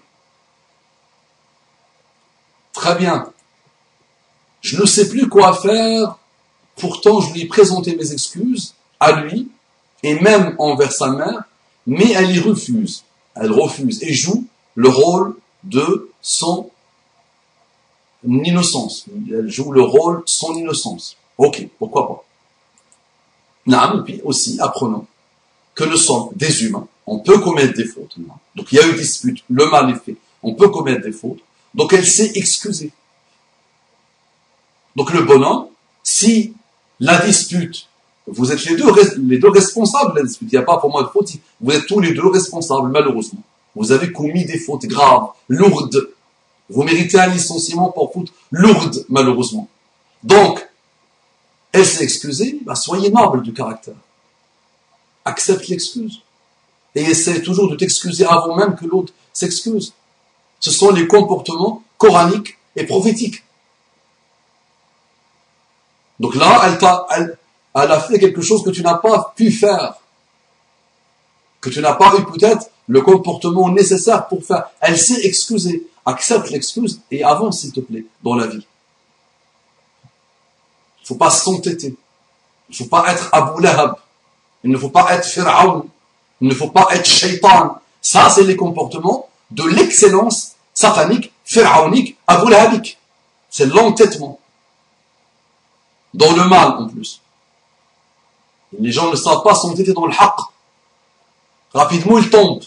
Très 2.73 2.95
bien. 2.95 3.31
Je 4.62 4.81
ne 4.81 4.87
sais 4.87 5.09
plus 5.09 5.29
quoi 5.29 5.53
faire. 5.55 6.17
Pourtant, 6.77 7.21
je 7.21 7.33
lui 7.35 7.43
ai 7.43 7.47
présenté 7.47 7.95
mes 7.97 8.12
excuses 8.12 8.75
à 8.99 9.12
lui 9.12 9.51
et 10.03 10.19
même 10.21 10.55
envers 10.59 10.93
sa 10.93 11.11
mère, 11.11 11.45
mais 11.87 12.12
elle 12.12 12.35
y 12.35 12.41
refuse. 12.41 13.05
Elle 13.35 13.53
refuse 13.53 14.03
et 14.03 14.15
joue 14.15 14.47
le 14.75 14.89
rôle 14.89 15.37
de 15.67 16.11
son 16.23 16.71
innocence. 18.25 19.07
Elle 19.31 19.51
joue 19.51 19.73
le 19.73 19.83
rôle 19.83 20.23
son 20.27 20.55
innocence. 20.55 21.17
Ok, 21.39 21.69
pourquoi 21.79 22.09
pas. 22.09 22.25
Et 23.69 24.03
puis 24.05 24.21
aussi 24.25 24.59
apprenons 24.61 25.07
que 25.75 25.85
nous 25.85 25.97
sommes 25.97 26.31
des 26.35 26.65
humains. 26.65 26.87
On 27.07 27.19
peut 27.19 27.39
commettre 27.39 27.75
des 27.75 27.85
fautes. 27.85 28.17
Donc 28.55 28.73
il 28.73 28.77
y 28.77 28.79
a 28.79 28.89
eu 28.89 28.95
dispute, 28.95 29.45
le 29.51 29.69
mal 29.71 29.91
est 29.91 30.05
fait. 30.05 30.17
On 30.43 30.55
peut 30.55 30.69
commettre 30.69 31.03
des 31.03 31.13
fautes. 31.13 31.41
Donc 31.75 31.93
elle 31.93 32.07
s'est 32.07 32.33
excusée. 32.35 32.93
Donc 34.95 35.13
le 35.13 35.23
bonhomme, 35.23 35.67
si 36.03 36.55
la 37.01 37.25
dispute, 37.27 37.89
vous 38.27 38.51
êtes 38.51 38.65
les 38.65 38.77
deux, 38.77 38.87
les 39.19 39.39
deux 39.39 39.51
responsables 39.51 40.15
de 40.15 40.21
la 40.21 40.25
dispute, 40.25 40.49
il 40.51 40.55
n'y 40.55 40.63
a 40.63 40.65
pas 40.65 40.79
pour 40.79 40.91
moi 40.91 41.03
de 41.03 41.09
faute, 41.09 41.31
vous 41.61 41.73
êtes 41.73 41.87
tous 41.87 42.01
les 42.01 42.15
deux 42.15 42.27
responsables, 42.29 42.89
malheureusement. 42.91 43.43
Vous 43.77 43.93
avez 43.93 44.11
commis 44.11 44.45
des 44.45 44.59
fautes 44.59 44.87
graves, 44.87 45.29
lourdes. 45.49 46.11
Vous 46.69 46.83
méritez 46.83 47.21
un 47.21 47.29
licenciement 47.29 47.93
pour 47.93 48.12
faute 48.12 48.33
lourde, 48.51 49.07
malheureusement. 49.09 49.69
Donc, 50.25 50.67
elle 51.71 51.87
s'est 51.87 52.03
excusée, 52.03 52.59
bah, 52.65 52.75
soyez 52.75 53.11
noble 53.11 53.43
du 53.43 53.53
caractère 53.53 53.95
accepte 55.27 55.69
l'excuse. 55.69 56.23
Et 56.95 57.03
essaie 57.03 57.43
toujours 57.43 57.69
de 57.69 57.77
t'excuser 57.77 58.25
avant 58.25 58.57
même 58.57 58.75
que 58.75 58.87
l'autre 58.87 59.12
s'excuse. 59.35 59.93
Ce 60.61 60.71
sont 60.71 60.93
les 60.93 61.07
comportements 61.07 61.83
coraniques 61.99 62.57
et 62.75 62.85
prophétiques. 62.85 63.43
Donc 66.19 66.35
là, 66.37 66.62
elle, 66.65 66.79
t'a, 66.79 67.07
elle, 67.15 67.37
a 67.75 68.01
fait 68.01 68.19
quelque 68.19 68.41
chose 68.41 68.65
que 68.65 68.71
tu 68.71 68.83
n'as 68.83 68.95
pas 68.95 69.35
pu 69.37 69.53
faire. 69.53 69.97
Que 71.67 71.71
tu 71.73 71.81
n'as 71.81 71.95
pas 71.95 72.15
eu 72.17 72.25
peut-être 72.25 72.71
le 72.87 73.01
comportement 73.01 73.69
nécessaire 73.71 74.29
pour 74.29 74.45
faire. 74.45 74.71
Elle 74.81 74.97
s'est 74.97 75.23
excusée. 75.27 75.85
Accepte 76.05 76.49
l'excuse 76.51 77.01
et 77.11 77.25
avance, 77.25 77.63
s'il 77.63 77.73
te 77.73 77.81
plaît, 77.81 78.07
dans 78.23 78.37
la 78.37 78.47
vie. 78.47 78.65
Il 80.05 81.03
ne 81.03 81.07
faut 81.09 81.17
pas 81.17 81.31
s'entêter. 81.31 81.97
Il 82.69 82.73
ne 82.73 82.77
faut 82.77 82.85
pas 82.85 83.13
être 83.13 83.29
Abu 83.33 83.61
Lahab. 83.61 83.97
Il 84.63 84.71
ne 84.71 84.79
faut 84.79 84.91
pas 84.91 85.13
être 85.13 85.27
Pharaon. 85.27 85.89
Il 86.41 86.47
ne 86.47 86.55
faut 86.55 86.69
pas 86.69 86.87
être 86.93 87.05
Shaitan. 87.05 87.81
Ça, 88.01 88.31
c'est 88.31 88.45
les 88.45 88.55
comportements 88.55 89.29
de 89.51 89.65
l'excellence 89.65 90.53
satanique, 90.73 91.33
pharaonique, 91.45 92.17
aboulahabique. 92.29 92.97
C'est 93.51 93.67
l'entêtement. 93.67 94.39
Dans 96.15 96.31
le 96.31 96.45
mal, 96.45 96.77
en 96.79 96.87
plus. 96.87 97.21
Les 98.79 98.93
gens 98.93 99.11
ne 99.11 99.17
savent 99.17 99.43
pas 99.43 99.57
s'entêter 99.57 99.93
dans 99.93 100.07
le 100.07 100.13
haqq. 100.13 100.39
Rapidement, 101.77 102.17
ils 102.17 102.31
tombent. 102.31 102.65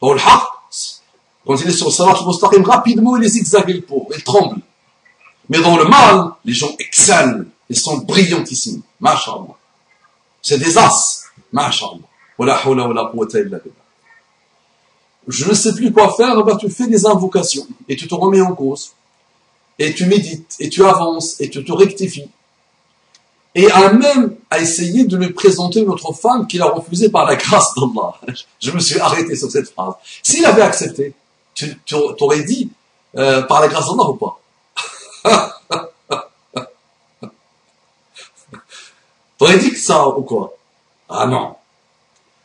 Dans 0.00 0.14
le 0.14 0.20
quand 1.46 1.56
il 1.56 1.68
est 1.68 1.72
sur 1.72 1.92
salat 1.92 2.14
al 2.14 2.62
rapidement, 2.62 3.18
il 3.18 3.24
est 3.24 3.28
zigzague 3.28 3.68
le 3.68 3.82
pauvre, 3.82 4.06
il 4.16 4.24
tremble. 4.24 4.60
Mais 5.50 5.60
dans 5.60 5.76
le 5.76 5.84
mal, 5.84 6.30
les 6.44 6.54
gens 6.54 6.74
excellent. 6.78 7.44
Ils 7.68 7.78
sont 7.78 7.98
brillantissimes. 7.98 8.80
Masha'Allah. 8.98 9.56
C'est 10.40 10.56
des 10.56 10.78
as. 10.78 11.24
Je 15.28 15.48
ne 15.48 15.54
sais 15.54 15.74
plus 15.74 15.92
quoi 15.92 16.14
faire, 16.14 16.42
bah, 16.44 16.56
tu 16.56 16.70
fais 16.70 16.86
des 16.86 17.04
invocations 17.04 17.66
et 17.90 17.96
tu 17.96 18.08
te 18.08 18.14
remets 18.14 18.40
en 18.40 18.54
cause. 18.54 18.92
Et 19.78 19.92
tu 19.92 20.06
médites, 20.06 20.56
et 20.60 20.70
tu 20.70 20.82
avances, 20.82 21.38
et 21.40 21.50
tu 21.50 21.62
te 21.62 21.72
rectifies. 21.72 22.30
Et 23.58 23.68
à 23.72 23.92
même 23.92 24.36
à 24.50 24.60
essayer 24.60 25.04
de 25.04 25.16
lui 25.16 25.30
présenter 25.30 25.80
une 25.80 25.88
autre 25.88 26.12
femme 26.12 26.46
qu'il 26.46 26.62
a 26.62 26.66
refusée 26.66 27.08
par 27.08 27.26
la 27.26 27.34
grâce 27.34 27.74
d'Allah. 27.74 28.14
Je 28.60 28.70
me 28.70 28.78
suis 28.78 29.00
arrêté 29.00 29.34
sur 29.34 29.50
cette 29.50 29.68
phrase. 29.68 29.94
S'il 30.22 30.46
avait 30.46 30.62
accepté, 30.62 31.12
tu, 31.56 31.76
aurais 32.20 32.44
dit 32.44 32.70
euh, 33.16 33.42
par 33.42 33.60
la 33.60 33.66
grâce 33.66 33.86
d'Allah 33.86 34.10
ou 34.10 34.14
pas? 34.14 34.40
T'aurais 39.38 39.58
dit 39.58 39.72
que 39.72 39.80
ça 39.80 40.06
ou 40.06 40.22
quoi? 40.22 40.54
Ah 41.08 41.26
non. 41.26 41.56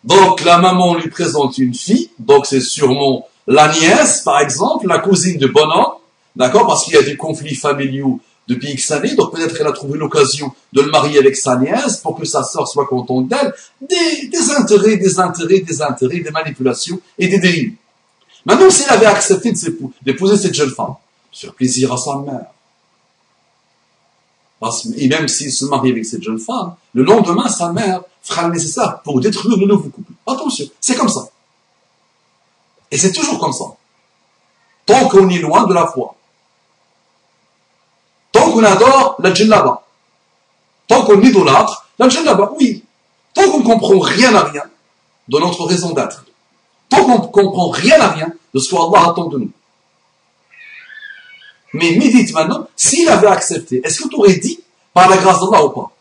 Donc 0.04 0.44
la 0.44 0.58
maman 0.58 0.96
lui 0.96 1.12
présente 1.12 1.60
une 1.60 1.76
fille, 1.76 2.10
donc 2.18 2.48
c'est 2.48 2.60
sûrement 2.60 3.28
la 3.46 3.72
nièce, 3.72 4.22
par 4.22 4.40
exemple, 4.40 4.88
la 4.88 4.98
cousine 4.98 5.38
de 5.38 5.46
bonhomme, 5.46 5.94
d'accord, 6.36 6.66
parce 6.66 6.86
qu'il 6.86 6.96
y 6.96 6.98
a 6.98 7.04
des 7.04 7.18
conflits 7.18 7.54
familiaux 7.54 8.20
depuis 8.48 8.72
X 8.72 8.92
années, 8.92 9.16
donc 9.16 9.34
peut-être 9.34 9.56
qu'elle 9.58 9.68
a 9.68 9.72
trouvé 9.72 9.98
l'occasion 9.98 10.54
de 10.74 10.82
le 10.82 10.92
marier 10.92 11.18
avec 11.20 11.36
sa 11.36 11.56
nièce 11.58 11.98
pour 11.98 12.18
que 12.18 12.26
sa 12.26 12.44
sœur 12.44 12.68
soit 12.68 12.86
contente 12.86 13.28
d'elle, 13.28 13.54
des, 13.82 14.28
des 14.28 14.52
intérêts, 14.52 14.98
des 14.98 15.20
intérêts, 15.20 15.60
des 15.60 15.82
intérêts, 15.82 16.20
des 16.20 16.32
manipulations 16.32 17.00
et 17.18 17.28
des 17.28 17.40
dérives. 17.40 17.76
Maintenant, 18.46 18.70
s'il 18.70 18.90
avait 18.90 19.06
accepté 19.06 19.54
d'épouser 20.02 20.38
cette 20.38 20.54
jeune 20.54 20.72
femme, 20.72 20.96
faire 21.32 21.54
plaisir 21.54 21.94
à 21.94 21.98
sa 21.98 22.18
mère, 22.18 22.46
et 24.96 25.08
même 25.08 25.28
s'il 25.28 25.52
se 25.52 25.66
marie 25.66 25.92
avec 25.92 26.06
cette 26.06 26.24
jeune 26.24 26.40
femme, 26.40 26.76
le 26.94 27.04
lendemain, 27.04 27.50
sa 27.50 27.72
mère 27.72 28.02
fera 28.22 28.48
le 28.48 28.54
nécessaire 28.54 29.02
pour 29.04 29.20
détruire 29.20 29.58
le 29.58 29.66
nouveau 29.66 29.90
couple. 29.90 30.12
Attention, 30.26 30.66
c'est 30.80 30.96
comme 30.96 31.10
ça. 31.10 31.28
Et 32.92 32.98
c'est 32.98 33.12
toujours 33.12 33.40
comme 33.40 33.52
ça. 33.52 33.66
Tant 34.86 35.08
qu'on 35.10 35.28
est 35.30 35.40
loin 35.40 35.66
de 35.66 35.74
la 35.74 35.88
foi. 35.88 36.16
Qu'on 38.54 38.64
adore 38.64 39.16
la 39.20 39.34
djellaba. 39.34 39.84
Tant 40.88 41.04
qu'on 41.06 41.20
idolâtre 41.22 41.88
la 41.98 42.08
djellaba, 42.08 42.52
oui. 42.60 42.84
Tant 43.34 43.50
qu'on 43.50 43.60
ne 43.60 43.64
comprend 43.64 44.00
rien 44.00 44.36
à 44.36 44.44
rien 44.44 44.64
de 45.28 45.40
notre 45.40 45.66
raison 45.66 45.92
d'être. 45.92 46.24
Tant 46.88 47.04
qu'on 47.04 47.20
ne 47.20 47.28
comprend 47.28 47.70
rien 47.70 48.00
à 48.00 48.10
rien 48.10 48.32
de 48.54 48.60
ce 48.60 48.70
qu'Allah 48.70 49.10
attend 49.10 49.26
de 49.26 49.40
nous. 49.40 49.52
Mais 51.74 51.96
médite 51.96 52.32
maintenant, 52.34 52.68
s'il 52.76 53.10
avait 53.10 53.26
accepté, 53.26 53.82
est-ce 53.84 54.04
que 54.04 54.10
tu 54.10 54.16
aurais 54.18 54.36
dit 54.36 54.60
par 54.94 55.10
la 55.10 55.18
grâce 55.18 55.40
d'Allah 55.40 55.66
ou 55.66 55.70
pas? 55.70 55.92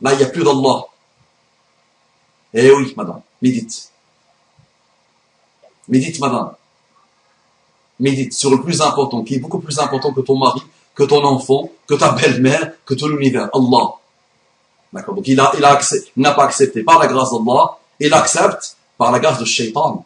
Là, 0.00 0.14
il 0.14 0.16
n'y 0.16 0.24
a 0.24 0.28
plus 0.28 0.42
d'Allah. 0.42 0.84
Eh 2.54 2.70
oui, 2.70 2.94
madame, 2.96 3.20
médite. 3.42 3.90
Médite, 5.88 6.18
madame. 6.18 6.54
Médite 8.00 8.32
sur 8.32 8.50
le 8.50 8.62
plus 8.62 8.80
important, 8.80 9.22
qui 9.22 9.34
est 9.34 9.38
beaucoup 9.38 9.58
plus 9.58 9.78
important 9.78 10.14
que 10.14 10.22
ton 10.22 10.38
mari, 10.38 10.62
que 10.94 11.02
ton 11.02 11.24
enfant, 11.24 11.70
que 11.86 11.94
ta 11.94 12.12
belle-mère, 12.12 12.72
que 12.84 12.94
tout 12.94 13.08
l'univers. 13.08 13.48
Allah. 13.52 13.94
D'accord 14.92 15.14
Donc 15.14 15.26
il 15.26 15.38
a, 15.40 15.52
il 15.56 15.64
a 15.64 15.78
n'a 16.16 16.32
pas 16.32 16.44
accepté 16.44 16.82
par 16.82 16.98
la 16.98 17.06
grâce 17.06 17.30
d'Allah, 17.32 17.78
il 18.00 18.14
accepte 18.14 18.76
par 18.96 19.10
la 19.10 19.18
grâce 19.18 19.38
de 19.38 19.44
Shaitan. 19.44 20.04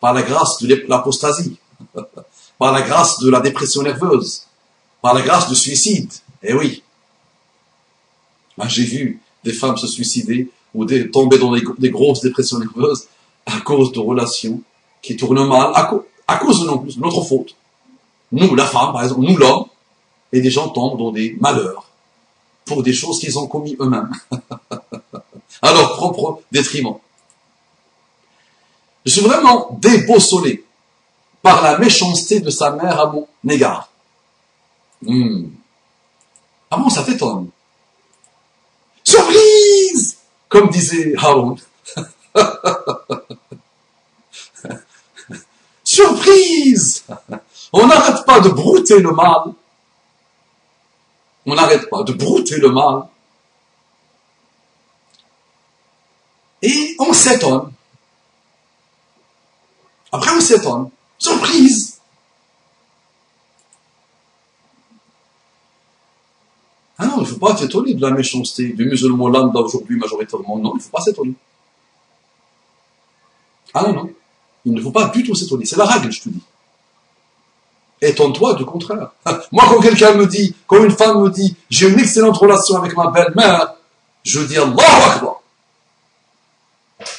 Par 0.00 0.12
la 0.12 0.22
grâce 0.22 0.58
de 0.62 0.84
l'apostasie. 0.86 1.56
par 2.58 2.72
la 2.72 2.82
grâce 2.82 3.18
de 3.20 3.30
la 3.30 3.40
dépression 3.40 3.82
nerveuse, 3.82 4.42
par 5.00 5.14
la 5.14 5.22
grâce 5.22 5.48
du 5.48 5.54
suicide. 5.54 6.12
Eh 6.42 6.52
oui. 6.52 6.82
J'ai 8.66 8.84
vu 8.84 9.22
des 9.44 9.52
femmes 9.52 9.76
se 9.76 9.86
suicider 9.86 10.50
ou 10.74 10.84
tomber 10.84 11.38
dans 11.38 11.52
des, 11.52 11.90
grosses 11.90 12.20
dépressions 12.20 12.58
nerveuses 12.58 13.06
à 13.46 13.60
cause 13.60 13.92
de 13.92 14.00
relations 14.00 14.60
qui 15.00 15.16
tournent 15.16 15.46
mal, 15.46 15.70
à, 15.74 15.90
à 16.26 16.36
cause 16.36 16.60
de 16.60 17.00
notre 17.00 17.22
faute. 17.22 17.54
Nous, 18.32 18.54
la 18.54 18.66
femme, 18.66 18.92
par 18.92 19.02
exemple, 19.02 19.22
nous, 19.22 19.36
l'homme, 19.36 19.66
et 20.32 20.40
des 20.40 20.50
gens 20.50 20.68
tombent 20.68 20.98
dans 20.98 21.10
des 21.10 21.36
malheurs 21.40 21.86
pour 22.64 22.82
des 22.82 22.92
choses 22.92 23.18
qu'ils 23.18 23.38
ont 23.38 23.46
commis 23.46 23.76
eux-mêmes, 23.80 24.12
à 25.62 25.72
leur 25.72 25.96
propre 25.96 26.42
détriment. 26.52 26.98
Je 29.06 29.12
suis 29.12 29.22
vraiment 29.22 29.78
déboussolé 29.80 30.64
par 31.40 31.62
la 31.62 31.78
méchanceté 31.78 32.40
de 32.40 32.50
sa 32.50 32.72
mère 32.72 33.00
à 33.00 33.06
mon 33.06 33.26
égard. 33.48 33.88
Hmm. 35.00 35.46
Ah 36.70 36.76
bon, 36.76 36.90
ça 36.90 37.02
t'étonne 37.02 37.48
Surprise 39.02 40.18
Comme 40.48 40.68
disait 40.68 41.14
Harold. 41.16 41.60
Surprise 45.84 47.04
On 47.72 47.86
n'arrête 47.86 48.24
pas 48.24 48.40
de 48.40 48.48
brouter 48.48 49.00
le 49.00 49.12
mal. 49.12 49.52
On 51.46 51.54
n'arrête 51.54 51.88
pas 51.90 52.02
de 52.02 52.12
brouter 52.12 52.58
le 52.58 52.70
mal. 52.70 53.08
Et 56.62 56.96
on 56.98 57.12
s'étonne. 57.12 57.72
Après, 60.10 60.30
on 60.30 60.40
s'étonne. 60.40 60.90
Surprise 61.18 61.98
Ah 66.98 67.06
non, 67.06 67.18
il 67.18 67.20
ne 67.20 67.26
faut 67.26 67.36
pas 67.36 67.56
s'étonner 67.56 67.94
de 67.94 68.02
la 68.02 68.10
méchanceté 68.10 68.72
du 68.72 68.84
musulman 68.86 69.28
lambda 69.28 69.60
aujourd'hui 69.60 69.96
majoritairement. 69.96 70.58
Non, 70.58 70.72
il 70.74 70.78
ne 70.78 70.82
faut 70.82 70.90
pas 70.90 71.00
s'étonner. 71.00 71.34
Ah 73.72 73.82
non, 73.84 73.92
non. 73.92 74.10
Il 74.64 74.72
ne 74.72 74.82
faut 74.82 74.90
pas 74.90 75.08
du 75.08 75.22
tout 75.22 75.34
s'étonner. 75.34 75.64
C'est 75.64 75.76
la 75.76 75.84
règle, 75.84 76.10
je 76.10 76.22
te 76.22 76.28
dis. 76.28 76.42
Étonne-toi 78.00 78.54
du 78.54 78.64
contraire. 78.64 79.10
Moi, 79.50 79.64
quand 79.68 79.80
quelqu'un 79.80 80.14
me 80.14 80.26
dit, 80.26 80.54
quand 80.66 80.82
une 80.84 80.90
femme 80.90 81.20
me 81.22 81.30
dit, 81.30 81.56
j'ai 81.68 81.88
une 81.88 81.98
excellente 81.98 82.36
relation 82.36 82.76
avec 82.76 82.96
ma 82.96 83.08
belle-mère, 83.10 83.74
je 84.22 84.40
dis 84.40 84.56
Allah 84.56 84.74
Akbar. 85.12 85.40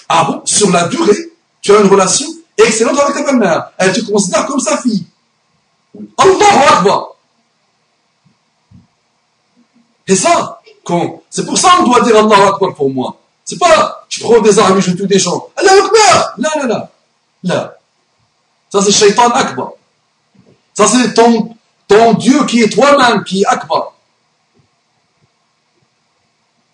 Ah 0.08 0.24
bon 0.26 0.42
Sur 0.46 0.72
la 0.72 0.88
durée, 0.88 1.32
tu 1.62 1.76
as 1.76 1.80
une 1.82 1.88
relation 1.88 2.28
excellente 2.58 2.98
avec 3.00 3.16
ta 3.16 3.24
belle-mère. 3.24 3.72
Elle 3.78 3.94
te 3.94 4.10
considère 4.10 4.46
comme 4.46 4.60
sa 4.60 4.78
fille. 4.78 5.06
Allah 6.18 6.78
Akbar. 6.78 7.10
Et 10.08 10.16
ça, 10.16 10.62
c'est 11.30 11.46
pour 11.46 11.58
ça 11.58 11.76
qu'on 11.78 11.84
doit 11.84 12.02
dire 12.02 12.18
Allah 12.18 12.48
Akbar 12.48 12.74
pour 12.74 12.90
moi. 12.90 13.18
C'est 13.44 13.60
pas, 13.60 14.06
je 14.10 14.24
prends 14.24 14.40
des 14.40 14.58
armes 14.60 14.78
et 14.78 14.82
je 14.82 14.92
tue 14.92 15.08
des 15.08 15.20
gens. 15.20 15.48
Allah 15.56 15.72
Akbar! 15.74 16.34
Là, 16.38 16.50
là, 16.56 16.66
là. 16.68 16.90
Là. 17.44 17.74
Ça, 18.72 18.82
c'est 18.82 18.92
Shaitan 18.92 19.30
Akbar. 19.32 19.72
Ça, 20.74 20.88
c'est 20.88 21.14
ton, 21.14 21.56
ton 21.88 22.14
Dieu 22.14 22.46
qui 22.46 22.62
est 22.62 22.70
toi-même, 22.70 23.24
qui 23.24 23.42
est 23.42 23.46
Akbar. 23.46 23.94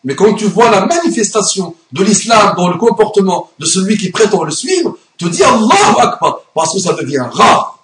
Mais 0.03 0.15
quand 0.15 0.35
tu 0.35 0.45
vois 0.45 0.69
la 0.69 0.85
manifestation 0.85 1.75
de 1.91 2.03
l'islam 2.03 2.53
dans 2.55 2.69
le 2.69 2.77
comportement 2.77 3.49
de 3.57 3.65
celui 3.65 3.97
qui 3.97 4.11
prétend 4.11 4.43
le 4.43 4.51
suivre, 4.51 4.97
tu 5.17 5.29
dis 5.29 5.43
Allah 5.43 5.95
Akbar, 5.97 6.41
parce 6.53 6.73
que 6.73 6.79
ça 6.79 6.93
devient 6.93 7.25
rare. 7.31 7.79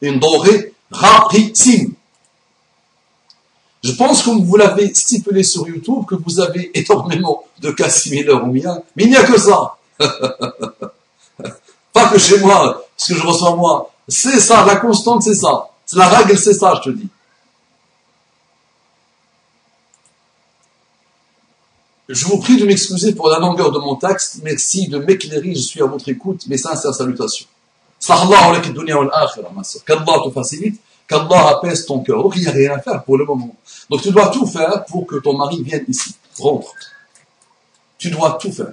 Une 0.00 0.18
denrée 0.18 0.72
rarissime. 0.90 1.92
Je 3.82 3.92
pense 3.92 4.22
que 4.22 4.30
vous 4.30 4.56
l'avez 4.56 4.92
stipulé 4.94 5.42
sur 5.42 5.66
YouTube, 5.66 6.04
que 6.06 6.14
vous 6.14 6.40
avez 6.40 6.70
énormément 6.74 7.44
de 7.60 7.70
cas 7.70 7.88
similaires 7.88 8.42
au 8.44 8.46
mien, 8.46 8.82
mais 8.96 9.04
il 9.04 9.10
n'y 9.10 9.16
a 9.16 9.24
que 9.24 9.38
ça. 9.38 9.76
Pas 11.92 12.08
que 12.08 12.18
chez 12.18 12.38
moi, 12.38 12.82
ce 12.96 13.12
que 13.12 13.18
je 13.20 13.26
reçois 13.26 13.56
moi. 13.56 13.90
C'est 14.10 14.40
ça, 14.40 14.66
la 14.66 14.76
constante, 14.76 15.22
c'est 15.22 15.34
ça. 15.34 15.70
La 15.92 16.08
règle, 16.08 16.36
c'est 16.36 16.52
ça, 16.52 16.74
je 16.76 16.90
te 16.90 16.96
dis. 16.96 17.08
Je 22.08 22.26
vous 22.26 22.38
prie 22.38 22.56
de 22.56 22.66
m'excuser 22.66 23.14
pour 23.14 23.28
la 23.28 23.38
longueur 23.38 23.70
de 23.70 23.78
mon 23.78 23.94
texte. 23.94 24.40
Merci 24.42 24.88
de 24.88 24.98
m'éclairer. 24.98 25.54
Je 25.54 25.60
suis 25.60 25.80
à 25.80 25.86
votre 25.86 26.08
écoute. 26.08 26.44
Mes 26.48 26.58
sincères 26.58 26.92
salutations. 26.92 27.46
Qu'Allah 29.86 30.18
te 30.24 30.30
facilite, 30.30 30.80
qu'Allah 31.06 31.48
apaise 31.50 31.86
ton 31.86 32.00
cœur. 32.00 32.20
Donc 32.20 32.34
il 32.34 32.42
n'y 32.42 32.48
a 32.48 32.52
rien 32.52 32.74
à 32.74 32.80
faire 32.80 33.04
pour 33.04 33.16
le 33.16 33.24
moment. 33.24 33.54
Donc 33.88 34.02
tu 34.02 34.10
dois 34.10 34.28
tout 34.28 34.46
faire 34.46 34.84
pour 34.86 35.06
que 35.06 35.16
ton 35.16 35.36
mari 35.36 35.62
vienne 35.62 35.84
ici. 35.86 36.16
Rentre. 36.36 36.74
Tu 37.96 38.10
dois 38.10 38.32
tout 38.40 38.50
faire. 38.50 38.72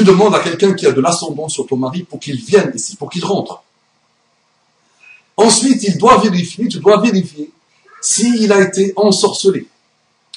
Tu 0.00 0.06
demandes 0.06 0.34
à 0.34 0.40
quelqu'un 0.40 0.72
qui 0.72 0.86
a 0.86 0.92
de 0.92 1.00
l'ascendant 1.02 1.50
sur 1.50 1.66
ton 1.66 1.76
mari 1.76 2.04
pour 2.04 2.18
qu'il 2.18 2.36
vienne 2.36 2.72
ici, 2.74 2.96
pour 2.96 3.10
qu'il 3.10 3.22
rentre. 3.22 3.62
Ensuite, 5.36 5.82
il 5.82 5.98
doit 5.98 6.16
vérifier, 6.16 6.68
tu 6.68 6.78
dois 6.78 7.02
vérifier 7.02 7.50
s'il 8.00 8.50
a 8.50 8.62
été 8.62 8.94
ensorcelé. 8.96 9.66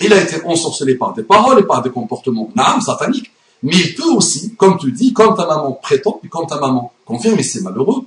Il 0.02 0.12
a 0.12 0.22
été 0.22 0.44
ensorcelé 0.44 0.96
par 0.96 1.14
des 1.14 1.24
paroles 1.24 1.62
et 1.62 1.64
par 1.64 1.82
des 1.82 1.92
comportements 1.92 2.52
n'âme 2.54 2.82
sataniques. 2.82 3.32
Mais 3.62 3.74
il 3.74 3.96
peut 3.96 4.10
aussi, 4.10 4.54
comme 4.56 4.78
tu 4.78 4.92
dis, 4.92 5.14
comme 5.14 5.34
ta 5.34 5.48
maman 5.48 5.72
prétend, 5.82 6.20
et 6.26 6.28
comme 6.28 6.46
ta 6.46 6.60
maman 6.60 6.92
confirme, 7.06 7.40
et 7.40 7.44
c'est 7.44 7.62
malheureux, 7.62 8.04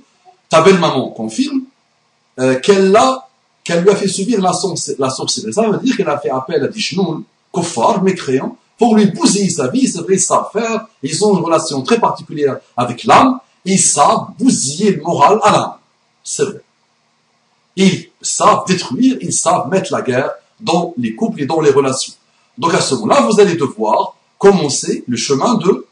ta 0.49 0.61
belle-maman 0.61 1.09
confirme 1.09 1.61
euh, 2.37 2.59
qu'elle 2.59 2.95
qu'elle 3.63 3.81
lui 3.81 3.89
a 3.89 3.95
fait 3.95 4.07
subir 4.07 4.39
la, 4.41 4.53
sorcellerie. 4.53 5.53
Ça 5.53 5.67
veut 5.67 5.79
dire 5.79 5.97
qu'elle 5.97 6.07
a 6.07 6.19
fait 6.19 6.29
appel 6.29 6.63
à 6.63 6.67
des 6.67 6.79
chenoun, 6.79 7.23
koffar, 7.51 8.03
mécréants, 8.03 8.55
pour 8.77 8.95
lui 8.95 9.07
bousiller 9.07 9.49
sa 9.49 9.67
vie. 9.67 9.87
C'est 9.87 10.01
vrai, 10.01 10.15
ils 10.15 10.19
savent 10.19 10.49
faire, 10.51 10.87
ils 11.01 11.25
ont 11.25 11.37
une 11.37 11.43
relation 11.43 11.81
très 11.81 11.99
particulière 11.99 12.57
avec 12.75 13.03
l'âme, 13.03 13.39
ils 13.65 13.79
savent 13.79 14.27
bousiller 14.37 14.91
le 14.91 15.01
moral 15.01 15.39
à 15.43 15.51
l'âme. 15.51 15.73
C'est 16.23 16.43
vrai. 16.43 16.61
Ils 17.75 18.09
savent 18.21 18.65
détruire, 18.67 19.17
ils 19.21 19.33
savent 19.33 19.69
mettre 19.69 19.91
la 19.91 20.01
guerre 20.01 20.31
dans 20.59 20.93
les 20.97 21.15
couples 21.15 21.41
et 21.41 21.45
dans 21.45 21.61
les 21.61 21.71
relations. 21.71 22.13
Donc 22.57 22.73
à 22.73 22.81
ce 22.81 22.95
moment-là, 22.95 23.21
vous 23.21 23.39
allez 23.39 23.55
devoir 23.55 24.15
commencer 24.37 25.03
le 25.07 25.17
chemin 25.17 25.55
de, 25.55 25.85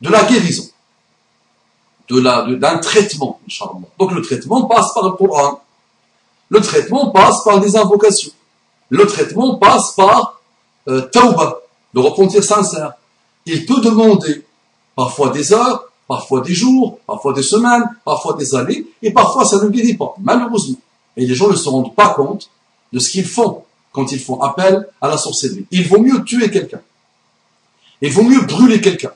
de 0.00 0.08
la 0.08 0.24
guérison, 0.24 0.64
de 2.08 2.20
la, 2.20 2.42
d'un 2.54 2.78
traitement, 2.78 3.40
Donc 3.98 4.12
le 4.12 4.22
traitement 4.22 4.66
passe 4.66 4.92
par 4.94 5.04
le 5.04 5.12
Coran. 5.12 5.60
Le 6.50 6.60
traitement 6.60 7.10
passe 7.10 7.42
par 7.44 7.58
des 7.60 7.76
invocations. 7.76 8.30
Le 8.90 9.06
traitement 9.06 9.56
passe 9.56 9.92
par 9.96 10.33
euh, 10.88 11.02
tauba, 11.02 11.60
le 11.92 12.00
repentir 12.00 12.42
sincère. 12.42 12.94
Il 13.46 13.66
peut 13.66 13.80
demander 13.80 14.44
parfois 14.96 15.30
des 15.30 15.52
heures, 15.52 15.90
parfois 16.08 16.40
des 16.40 16.54
jours, 16.54 16.98
parfois 17.06 17.32
des 17.32 17.42
semaines, 17.42 17.84
parfois 18.04 18.34
des 18.34 18.54
années, 18.54 18.86
et 19.02 19.12
parfois 19.12 19.44
ça 19.44 19.62
ne 19.62 19.68
guérit 19.68 19.94
pas, 19.94 20.14
malheureusement. 20.20 20.78
Et 21.16 21.26
les 21.26 21.34
gens 21.34 21.48
ne 21.48 21.56
se 21.56 21.68
rendent 21.68 21.94
pas 21.94 22.10
compte 22.10 22.50
de 22.92 22.98
ce 22.98 23.10
qu'ils 23.10 23.26
font 23.26 23.64
quand 23.92 24.10
ils 24.12 24.20
font 24.20 24.40
appel 24.40 24.88
à 25.00 25.08
la 25.08 25.16
sorcellerie. 25.16 25.66
Il 25.70 25.86
vaut 25.86 26.00
mieux 26.00 26.22
tuer 26.24 26.50
quelqu'un. 26.50 26.80
Il 28.00 28.12
vaut 28.12 28.24
mieux 28.24 28.40
brûler 28.40 28.80
quelqu'un. 28.80 29.12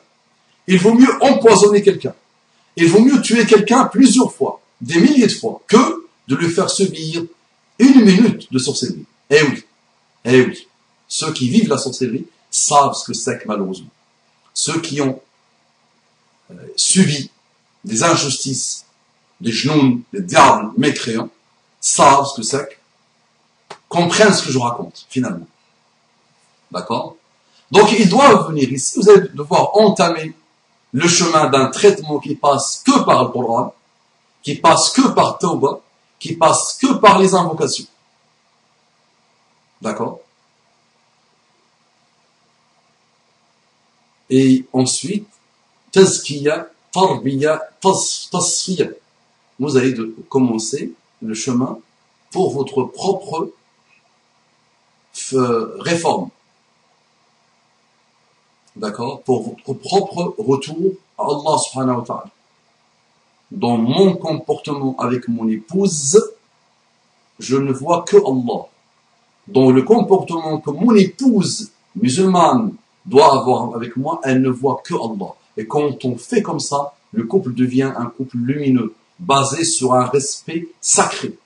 Il 0.67 0.79
vaut 0.79 0.95
mieux 0.95 1.11
empoisonner 1.21 1.83
quelqu'un. 1.83 2.15
Il 2.77 2.89
vaut 2.89 3.01
mieux 3.01 3.21
tuer 3.21 3.45
quelqu'un 3.45 3.87
plusieurs 3.87 4.33
fois, 4.33 4.61
des 4.81 5.01
milliers 5.01 5.27
de 5.27 5.33
fois, 5.33 5.61
que 5.67 6.07
de 6.29 6.37
lui 6.37 6.49
faire 6.49 6.71
subir 6.71 7.25
une 7.79 8.05
minute 8.05 8.53
de 8.53 8.59
sorcellerie. 8.59 9.05
Eh 9.31 9.43
oui, 9.43 9.65
eh 10.25 10.43
oui. 10.43 10.68
Ceux 11.09 11.33
qui 11.33 11.49
vivent 11.49 11.69
la 11.69 11.79
sorcellerie 11.79 12.27
savent 12.51 12.95
ce 12.95 13.05
que 13.05 13.15
c'est 13.15 13.39
que 13.39 13.49
malheureusement. 13.49 13.89
Ceux 14.55 14.81
qui 14.81 15.01
ont 15.01 15.21
euh, 16.51 16.55
subi 16.77 17.31
des 17.85 18.03
injustices, 18.03 18.85
des 19.41 19.53
genoux, 19.53 20.03
des 20.13 20.21
diables 20.21 20.71
mécréants, 20.77 21.31
savent 21.81 22.27
ce 22.27 22.37
que 22.37 22.43
c'est 22.43 22.69
que 22.69 22.75
comprennent 23.89 24.33
ce 24.33 24.45
que 24.45 24.53
je 24.53 24.59
raconte, 24.59 25.07
finalement. 25.09 25.47
D'accord? 26.71 27.17
Donc, 27.71 27.93
ils 27.93 28.09
doivent 28.09 28.49
venir 28.49 28.71
ici, 28.71 28.99
vous 28.99 29.09
allez 29.09 29.29
devoir 29.29 29.77
entamer 29.77 30.35
le 30.93 31.09
chemin 31.09 31.49
d'un 31.49 31.67
traitement 31.67 32.19
qui 32.19 32.35
passe 32.35 32.83
que 32.85 33.05
par 33.05 33.25
le 33.25 33.31
Coran, 33.31 33.75
qui 34.43 34.55
passe 34.55 34.91
que 34.91 35.09
par 35.09 35.39
Tauba, 35.39 35.81
qui 36.19 36.35
passe 36.35 36.79
que 36.81 36.95
par 36.95 37.19
les 37.19 37.35
invocations. 37.35 37.87
D'accord? 39.81 40.21
Et 44.31 44.65
ensuite, 44.73 45.27
Tazkiya, 45.93 46.69
Tarbiya, 46.93 47.61
Tasfiya. 47.81 48.89
Vous 49.59 49.77
allez 49.77 49.95
commencer 50.29 50.93
le 51.23 51.35
chemin 51.35 51.79
pour 52.31 52.53
votre 52.53 52.85
propre 52.85 53.51
euh, 55.33 55.77
réforme. 55.81 56.29
D'accord? 58.77 59.23
Pour 59.23 59.43
votre 59.43 59.73
propre 59.73 60.35
retour 60.39 60.93
à 61.19 61.25
Allah 61.25 61.59
subhanahu 61.59 61.99
wa 61.99 62.05
ta'ala. 62.07 62.31
Dans 63.51 63.79
mon 63.79 64.15
comportement 64.17 64.95
avec 64.99 65.27
mon 65.27 65.49
épouse, 65.49 66.23
je 67.39 67.57
ne 67.57 67.73
vois 67.73 68.03
que 68.03 68.17
Allah. 68.17 68.67
Dans 69.49 69.71
le 69.71 69.83
comportement 69.83 70.59
que 70.59 70.71
mon 70.71 70.95
épouse 70.95 71.71
musulmane 71.97 72.75
doit 73.09 73.41
avoir 73.41 73.75
avec 73.75 73.97
moi, 73.97 74.21
elle 74.25 74.43
ne 74.43 74.51
voit 74.51 74.83
que 74.85 74.95
Allah. 74.95 75.35
Et 75.57 75.67
quand 75.67 76.05
on 76.05 76.17
fait 76.17 76.43
comme 76.43 76.61
ça, 76.61 76.95
le 77.13 77.25
couple 77.25 77.55
devient 77.55 77.93
un 77.97 78.07
couple 78.07 78.37
lumineux, 78.37 78.95
basé 79.19 79.65
sur 79.65 79.95
un 79.95 80.05
respect 80.05 80.69
sacré, 80.81 81.37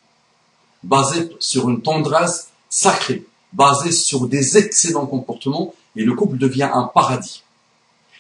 basé 0.83 1.31
sur 1.39 1.71
une 1.71 1.81
tendresse 1.81 2.49
sacrée, 2.69 3.25
basé 3.53 3.93
sur 3.93 4.27
des 4.27 4.59
excellents 4.59 5.07
comportements, 5.07 5.75
et 5.97 6.05
le 6.05 6.15
couple 6.15 6.37
devient 6.37 6.71
un 6.73 6.85
paradis. 6.85 7.43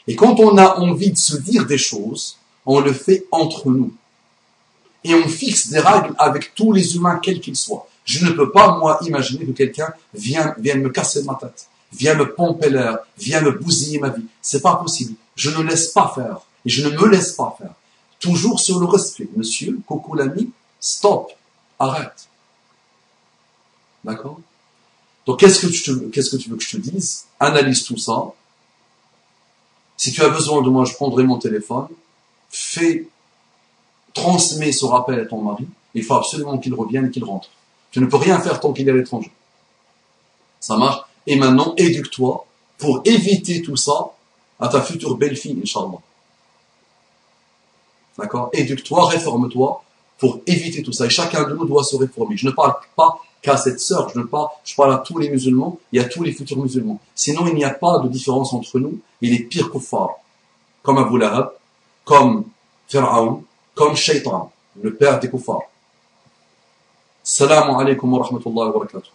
Et 0.06 0.16
quand 0.16 0.40
on 0.40 0.56
a 0.56 0.78
envie 0.78 1.12
de 1.12 1.18
se 1.18 1.36
dire 1.36 1.66
des 1.66 1.78
choses, 1.78 2.38
on 2.66 2.80
le 2.80 2.92
fait 2.92 3.26
entre 3.30 3.70
nous. 3.70 3.92
Et 5.04 5.14
on 5.14 5.26
fixe 5.28 5.68
des 5.68 5.80
règles 5.80 6.14
avec 6.18 6.54
tous 6.54 6.72
les 6.72 6.94
humains, 6.94 7.18
quels 7.22 7.40
qu'ils 7.40 7.56
soient. 7.56 7.86
Je 8.04 8.24
ne 8.24 8.30
peux 8.32 8.50
pas, 8.50 8.78
moi, 8.78 8.98
imaginer 9.02 9.44
que 9.44 9.52
quelqu'un 9.52 9.92
vienne, 10.14 10.54
vienne 10.58 10.80
me 10.80 10.90
casser 10.90 11.22
ma 11.24 11.34
tête, 11.34 11.66
vienne 11.92 12.18
me 12.18 12.34
pomper 12.34 12.70
l'air, 12.70 12.98
vienne 13.18 13.44
me 13.44 13.52
bousiller 13.52 13.98
ma 13.98 14.10
vie. 14.10 14.24
C'est 14.40 14.62
pas 14.62 14.76
possible. 14.76 15.14
Je 15.36 15.50
ne 15.50 15.62
laisse 15.62 15.88
pas 15.88 16.12
faire. 16.14 16.40
Et 16.64 16.70
je 16.70 16.86
ne 16.86 16.96
me 16.96 17.08
laisse 17.08 17.32
pas 17.32 17.56
faire. 17.58 17.74
Toujours 18.20 18.60
sur 18.60 18.78
le 18.80 18.86
respect. 18.86 19.28
Monsieur, 19.36 19.78
Coco 19.86 20.14
l'ami, 20.14 20.50
stop. 20.80 21.32
Arrête. 21.78 22.28
D'accord? 24.04 24.40
Donc, 25.26 25.40
qu'est-ce 25.40 25.66
que, 25.66 25.72
tu 25.72 26.10
qu'est-ce 26.10 26.30
que 26.30 26.36
tu 26.36 26.50
veux 26.50 26.56
que 26.56 26.64
je 26.64 26.76
te 26.76 26.76
dise? 26.76 27.26
Analyse 27.38 27.84
tout 27.84 27.96
ça. 27.96 28.32
Si 29.96 30.12
tu 30.12 30.22
as 30.22 30.28
besoin 30.28 30.62
de 30.62 30.68
moi, 30.68 30.84
je 30.84 30.94
prendrai 30.94 31.24
mon 31.24 31.38
téléphone. 31.38 31.88
Fais, 32.50 33.08
transmets 34.14 34.72
ce 34.72 34.84
rappel 34.84 35.20
à 35.20 35.26
ton 35.26 35.40
mari. 35.40 35.66
Il 35.94 36.04
faut 36.04 36.14
absolument 36.14 36.58
qu'il 36.58 36.74
revienne 36.74 37.06
et 37.06 37.10
qu'il 37.10 37.24
rentre. 37.24 37.48
Tu 37.90 38.00
ne 38.00 38.06
peux 38.06 38.16
rien 38.16 38.40
faire 38.40 38.58
tant 38.60 38.72
qu'il 38.72 38.88
est 38.88 38.92
à 38.92 38.94
l'étranger. 38.94 39.30
Ça 40.58 40.76
marche? 40.76 41.02
Et 41.26 41.36
maintenant, 41.36 41.74
éduque-toi 41.76 42.46
pour 42.78 43.02
éviter 43.04 43.62
tout 43.62 43.76
ça 43.76 44.10
à 44.60 44.68
ta 44.68 44.80
future 44.80 45.16
belle-fille, 45.16 45.60
Inch'Allah. 45.62 45.98
D'accord? 48.18 48.50
Éduque-toi, 48.52 49.06
réforme-toi 49.08 49.82
pour 50.18 50.40
éviter 50.46 50.82
tout 50.82 50.92
ça. 50.92 51.06
Et 51.06 51.10
chacun 51.10 51.48
de 51.48 51.54
nous 51.54 51.64
doit 51.64 51.84
se 51.84 51.96
réformer. 51.96 52.36
Je 52.36 52.46
ne 52.46 52.52
parle 52.52 52.74
pas 52.96 53.18
qu'à 53.40 53.56
cette 53.56 53.80
sœur, 53.80 54.08
je 54.10 54.18
ne 54.18 54.24
parle, 54.24 54.48
je 54.64 54.74
parle 54.74 54.94
à 54.94 54.98
tous 54.98 55.18
les 55.18 55.28
musulmans 55.28 55.78
et 55.92 55.98
à 55.98 56.04
tous 56.04 56.22
les 56.22 56.32
futurs 56.32 56.58
musulmans. 56.58 57.00
Sinon, 57.14 57.46
il 57.48 57.54
n'y 57.54 57.64
a 57.64 57.70
pas 57.70 57.98
de 57.98 58.08
différence 58.08 58.52
entre 58.52 58.78
nous 58.78 59.00
et 59.20 59.28
les 59.28 59.40
pires 59.40 59.70
kuffars. 59.70 60.14
Comme 60.82 60.98
Abu 60.98 61.18
Lahab, 61.18 61.52
comme 62.04 62.44
Pharaon, 62.88 63.44
comme 63.74 63.96
Shaitan, 63.96 64.52
le 64.80 64.94
père 64.94 65.18
des 65.18 65.30
kuffars. 65.30 65.62
Salam 67.24 67.70
alaikum 67.78 68.12
wa 68.12 68.22
rahmatullahi 68.24 68.66
wa 68.68 68.72
barakatuh. 68.72 69.10